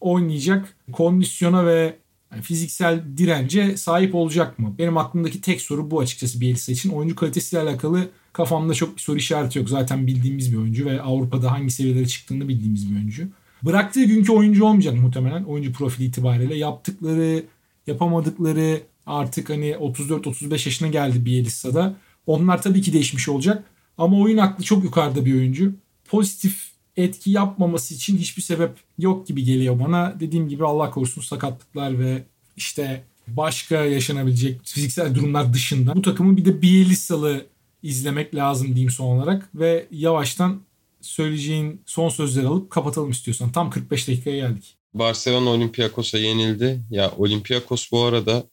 [0.00, 1.96] oynayacak kondisyona ve
[2.32, 4.74] yani fiziksel dirence sahip olacak mı?
[4.78, 6.90] Benim aklımdaki tek soru bu açıkçası Bielsa için.
[6.90, 9.68] Oyuncu kalitesiyle alakalı kafamda çok bir soru işareti yok.
[9.68, 13.28] Zaten bildiğimiz bir oyuncu ve Avrupa'da hangi seviyelere çıktığını bildiğimiz bir oyuncu.
[13.62, 16.54] Bıraktığı günkü oyuncu olmayacak muhtemelen oyuncu profili itibariyle.
[16.54, 17.44] Yaptıkları,
[17.86, 21.96] yapamadıkları artık hani 34-35 yaşına geldi Bielitsa'da.
[22.26, 23.64] Onlar tabii ki değişmiş olacak.
[23.98, 25.72] Ama oyun aklı çok yukarıda bir oyuncu.
[26.08, 26.67] Pozitif
[26.98, 30.20] etki yapmaması için hiçbir sebep yok gibi geliyor bana.
[30.20, 32.22] Dediğim gibi Allah korusun sakatlıklar ve
[32.56, 37.46] işte başka yaşanabilecek fiziksel durumlar dışında bu takımın bir de Bielitsa'lı
[37.82, 40.60] izlemek lazım diyeyim son olarak ve yavaştan
[41.00, 43.52] söyleyeceğin son sözleri alıp kapatalım istiyorsan.
[43.52, 44.76] Tam 45 dakikaya geldik.
[44.94, 46.80] Barcelona Olympiakos'a yenildi.
[46.90, 48.44] Ya Olympiakos bu arada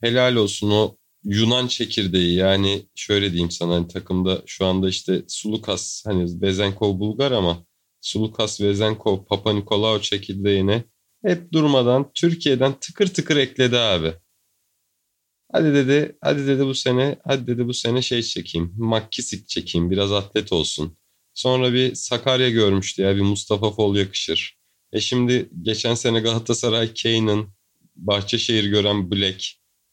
[0.00, 6.02] helal olsun o Yunan çekirdeği yani şöyle diyeyim sana hani takımda şu anda işte Sulukas
[6.06, 7.64] hani Vezenkov Bulgar ama
[8.08, 10.84] Sulukas Vezenkov Papa Nikolaou çekirdeğine
[11.24, 14.14] hep durmadan Türkiye'den tıkır tıkır ekledi abi.
[15.52, 20.12] Hadi dedi, hadi dedi bu sene, hadi dedi bu sene şey çekeyim, Makkisik çekeyim, biraz
[20.12, 20.98] atlet olsun.
[21.34, 24.58] Sonra bir Sakarya görmüştü ya, bir Mustafa Fol yakışır.
[24.92, 27.48] E şimdi geçen sene Galatasaray Kane'ın,
[27.96, 29.44] Bahçeşehir gören Black,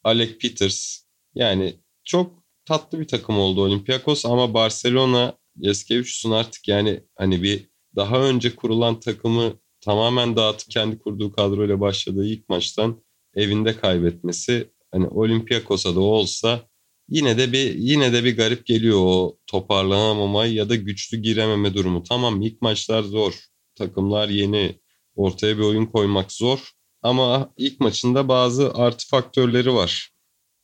[0.04, 0.98] Alec Peters.
[1.34, 8.20] Yani çok tatlı bir takım oldu Olympiakos ama Barcelona, Yaskevicius'un artık yani hani bir daha
[8.20, 13.02] önce kurulan takımı tamamen dağıtıp kendi kurduğu kadroyla başladığı ilk maçtan
[13.34, 16.68] evinde kaybetmesi hani Olympiakos'a da olsa
[17.08, 22.02] yine de bir yine de bir garip geliyor o toparlanamama ya da güçlü girememe durumu.
[22.02, 23.44] Tamam ilk maçlar zor.
[23.74, 24.80] Takımlar yeni.
[25.16, 26.70] Ortaya bir oyun koymak zor.
[27.02, 30.10] Ama ilk maçında bazı artı faktörleri var.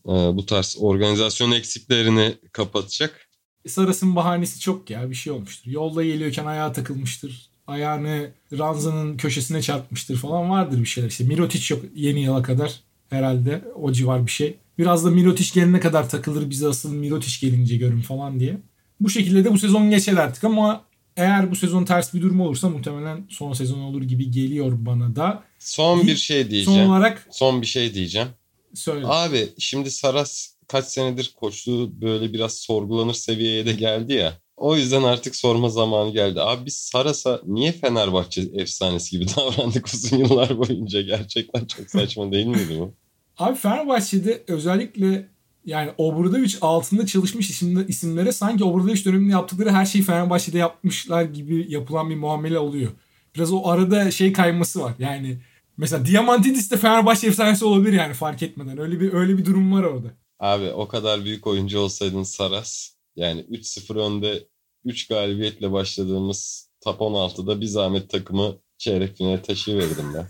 [0.07, 3.32] e, bu tarz organizasyon eksiklerini kapatacak.
[3.67, 5.71] Saras'ın bahanesi çok ya bir şey olmuştur.
[5.71, 7.47] Yolda geliyorken ayağa takılmıştır.
[7.67, 11.09] Ayağını ranzanın köşesine çarpmıştır falan vardır bir şeyler.
[11.09, 14.57] İşte Mirotic yok yeni yıla kadar herhalde o civar bir şey.
[14.79, 18.57] Biraz da Mirotic gelene kadar takılır bize asıl Mirotic gelince görün falan diye.
[19.01, 20.85] Bu şekilde de bu sezon geçer artık ama
[21.17, 25.43] eğer bu sezon ters bir durum olursa muhtemelen son sezon olur gibi geliyor bana da.
[25.59, 26.81] Son bir şey diyeceğim.
[26.81, 28.29] Son olarak Son bir şey diyeceğim.
[28.75, 29.07] söyle.
[29.07, 34.33] Abi şimdi Saras kaç senedir koçluğu böyle biraz sorgulanır seviyeye de geldi ya.
[34.57, 36.41] O yüzden artık sorma zamanı geldi.
[36.41, 41.01] Abi biz Saras'a niye Fenerbahçe efsanesi gibi davrandık uzun yıllar boyunca?
[41.01, 42.95] Gerçekten çok saçma değil miydi bu?
[43.39, 45.29] Abi Fenerbahçe'de özellikle
[45.65, 51.67] yani Obradoviç altında çalışmış isimler, isimlere sanki Obradoviç döneminde yaptıkları her şeyi Fenerbahçe'de yapmışlar gibi
[51.69, 52.93] yapılan bir muamele oluyor.
[53.35, 54.95] Biraz o arada şey kayması var.
[54.99, 55.39] Yani
[55.77, 58.79] mesela Diamantidis de Fenerbahçe efsanesi olabilir yani fark etmeden.
[58.79, 60.22] Öyle bir öyle bir durum var orada.
[60.43, 64.49] Abi o kadar büyük oyuncu olsaydın Saras yani 3-0 önde
[64.85, 70.27] 3 galibiyetle başladığımız top 16'da bir zahmet takımı çeyrek finale taşıyıverirdim ben.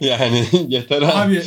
[0.00, 1.12] yani yeter abi.
[1.12, 1.42] Abi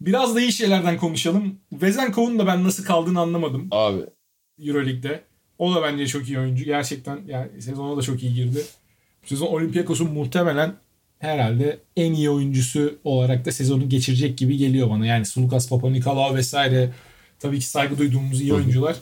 [0.00, 1.60] biraz da iyi şeylerden konuşalım.
[1.72, 4.00] Vezenkov'un da ben nasıl kaldığını anlamadım Abi
[4.58, 5.24] Euroleague'de.
[5.58, 6.64] O da bence çok iyi oyuncu.
[6.64, 8.64] Gerçekten yani sezona da çok iyi girdi.
[9.22, 10.76] Bu sezon Olympiakos'un muhtemelen
[11.20, 15.06] herhalde en iyi oyuncusu olarak da sezonu geçirecek gibi geliyor bana.
[15.06, 16.92] Yani Sulukas Papanikolaou vesaire
[17.38, 18.96] tabii ki saygı duyduğumuz iyi oyuncular.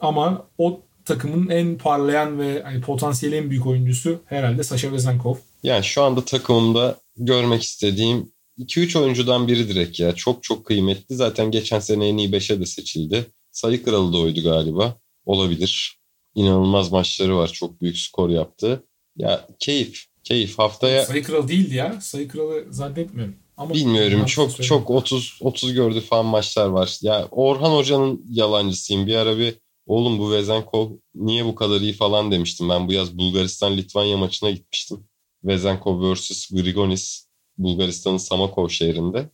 [0.00, 5.34] Ama o takımın en parlayan ve hani potansiyeli en büyük oyuncusu herhalde Sasha Vezenkov.
[5.62, 10.14] Yani şu anda takımımda görmek istediğim 2-3 oyuncudan biri direkt ya.
[10.14, 11.14] Çok çok kıymetli.
[11.14, 13.26] Zaten geçen sene en iyi 5'e de seçildi.
[13.50, 14.96] Sayı kralı da oydu galiba.
[15.24, 15.98] Olabilir.
[16.34, 17.48] İnanılmaz maçları var.
[17.52, 18.84] Çok büyük skor yaptı.
[19.16, 20.13] Ya keyif.
[20.24, 20.58] Keyif.
[20.58, 22.00] Haftaya Sayı kralı değildi ya.
[22.00, 23.34] Sayı kralı zannetmiyorum.
[23.56, 24.68] Ama bilmiyorum çok söyleyeyim.
[24.68, 26.98] çok 30 30 gördü falan maçlar var.
[27.02, 29.06] Ya Orhan Hoca'nın yalancısıyım.
[29.06, 29.54] Bir ara bir
[29.86, 32.68] oğlum bu Vezenkov niye bu kadar iyi falan demiştim.
[32.68, 35.04] Ben bu yaz Bulgaristan Litvanya maçına gitmiştim.
[35.44, 37.26] Vezenkov vs Grigonis
[37.58, 39.30] Bulgaristan'ın Samakov şehrinde.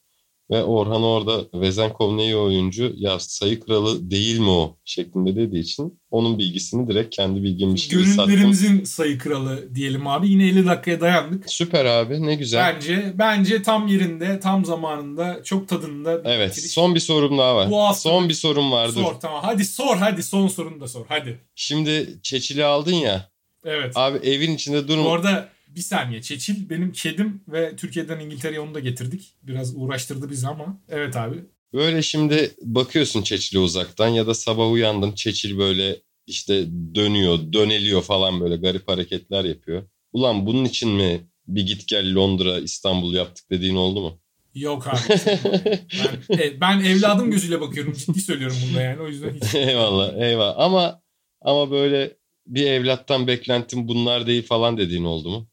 [0.50, 5.60] Ve Orhan orada Vezenkov ne iyi oyuncu ya sayı kralı değil mi o şeklinde dediği
[5.60, 8.26] için onun bilgisini direkt kendi bilgimmiş gibi sattım.
[8.26, 10.28] Gönüllerimizin sayı kralı diyelim abi.
[10.28, 11.44] Yine 50 dakikaya dayandık.
[11.50, 12.74] Süper abi ne güzel.
[12.74, 16.24] Bence bence tam yerinde, tam zamanında, çok tadında.
[16.24, 16.70] bir Evet bitiriş.
[16.70, 17.70] son bir sorum daha var.
[17.70, 19.02] Bu hafta- Son bir sorum vardır.
[19.02, 19.40] Sor tamam.
[19.44, 21.04] Hadi sor hadi son sorunu da sor.
[21.08, 21.40] Hadi.
[21.54, 23.30] Şimdi Çeçil'i aldın ya.
[23.64, 23.92] Evet.
[23.96, 25.12] Abi evin içinde Bu durma.
[25.12, 26.22] arada bir saniye.
[26.22, 29.34] Çeçil benim kedim ve Türkiye'den İngiltere'ye onu da getirdik.
[29.42, 30.80] Biraz uğraştırdı bizi ama.
[30.88, 31.36] Evet abi.
[31.72, 35.96] Böyle şimdi bakıyorsun Çeçil'e uzaktan ya da sabah uyandın Çeçil böyle
[36.26, 39.82] işte dönüyor, döneliyor falan böyle garip hareketler yapıyor.
[40.12, 44.20] Ulan bunun için mi bir git gel Londra, İstanbul yaptık dediğin oldu mu?
[44.54, 45.00] Yok abi.
[46.30, 47.92] ben, e, ben evladım gözüyle bakıyorum.
[47.92, 49.00] Ciddi söylüyorum bunda yani.
[49.00, 49.54] O yüzden hiç.
[49.54, 50.54] eyvallah, eyvallah.
[50.58, 51.02] Ama
[51.40, 52.16] ama böyle
[52.46, 55.48] bir evlattan beklentim bunlar değil falan dediğin oldu mu?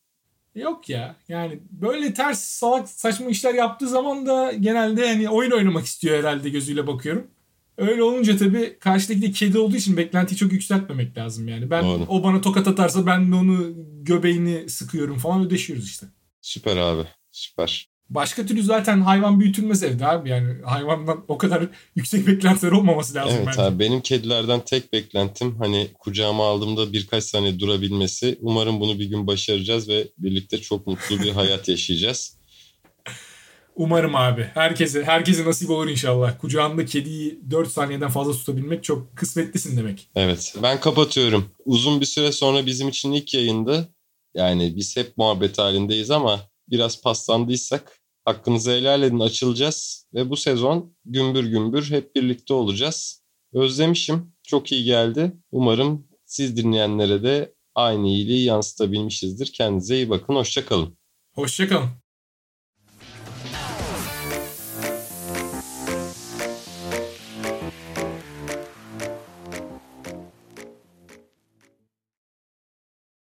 [0.58, 1.16] Yok ya.
[1.30, 6.50] Yani böyle ters salak saçma işler yaptığı zaman da genelde hani oyun oynamak istiyor herhalde
[6.50, 7.28] gözüyle bakıyorum.
[7.78, 11.70] Öyle olunca tabii karşıdaki de kedi olduğu için beklentiyi çok yükseltmemek lazım yani.
[11.70, 12.04] Ben Doğru.
[12.08, 16.08] o bana tokat atarsa ben de onu göbeğini sıkıyorum falan ödeşiyoruz işte.
[16.42, 17.90] Süper abi, süper.
[18.10, 23.34] Başka türlü zaten hayvan büyütülmez evde abi yani hayvandan o kadar yüksek beklentiler olmaması lazım
[23.38, 23.62] Evet bence.
[23.62, 28.38] abi benim kedilerden tek beklentim hani kucağıma aldığımda birkaç saniye durabilmesi.
[28.42, 32.38] Umarım bunu bir gün başaracağız ve birlikte çok mutlu bir hayat yaşayacağız.
[33.76, 34.50] Umarım abi.
[34.54, 36.40] Herkese herkese nasip olur inşallah.
[36.40, 40.10] Kucağında kediyi 4 saniyeden fazla tutabilmek çok kısmetlisin demek.
[40.16, 41.46] Evet ben kapatıyorum.
[41.66, 43.90] Uzun bir süre sonra bizim için ilk yayındı.
[44.36, 46.40] Yani biz hep muhabbet halindeyiz ama
[46.70, 50.08] biraz paslandıysak hakkınızı helal edin açılacağız.
[50.14, 53.24] Ve bu sezon gümbür gümbür hep birlikte olacağız.
[53.54, 54.34] Özlemişim.
[54.44, 55.38] Çok iyi geldi.
[55.52, 59.54] Umarım siz dinleyenlere de aynı iyiliği yansıtabilmişizdir.
[59.54, 60.36] Kendinize iyi bakın.
[60.36, 60.98] Hoşçakalın.
[61.34, 61.90] Hoşçakalın.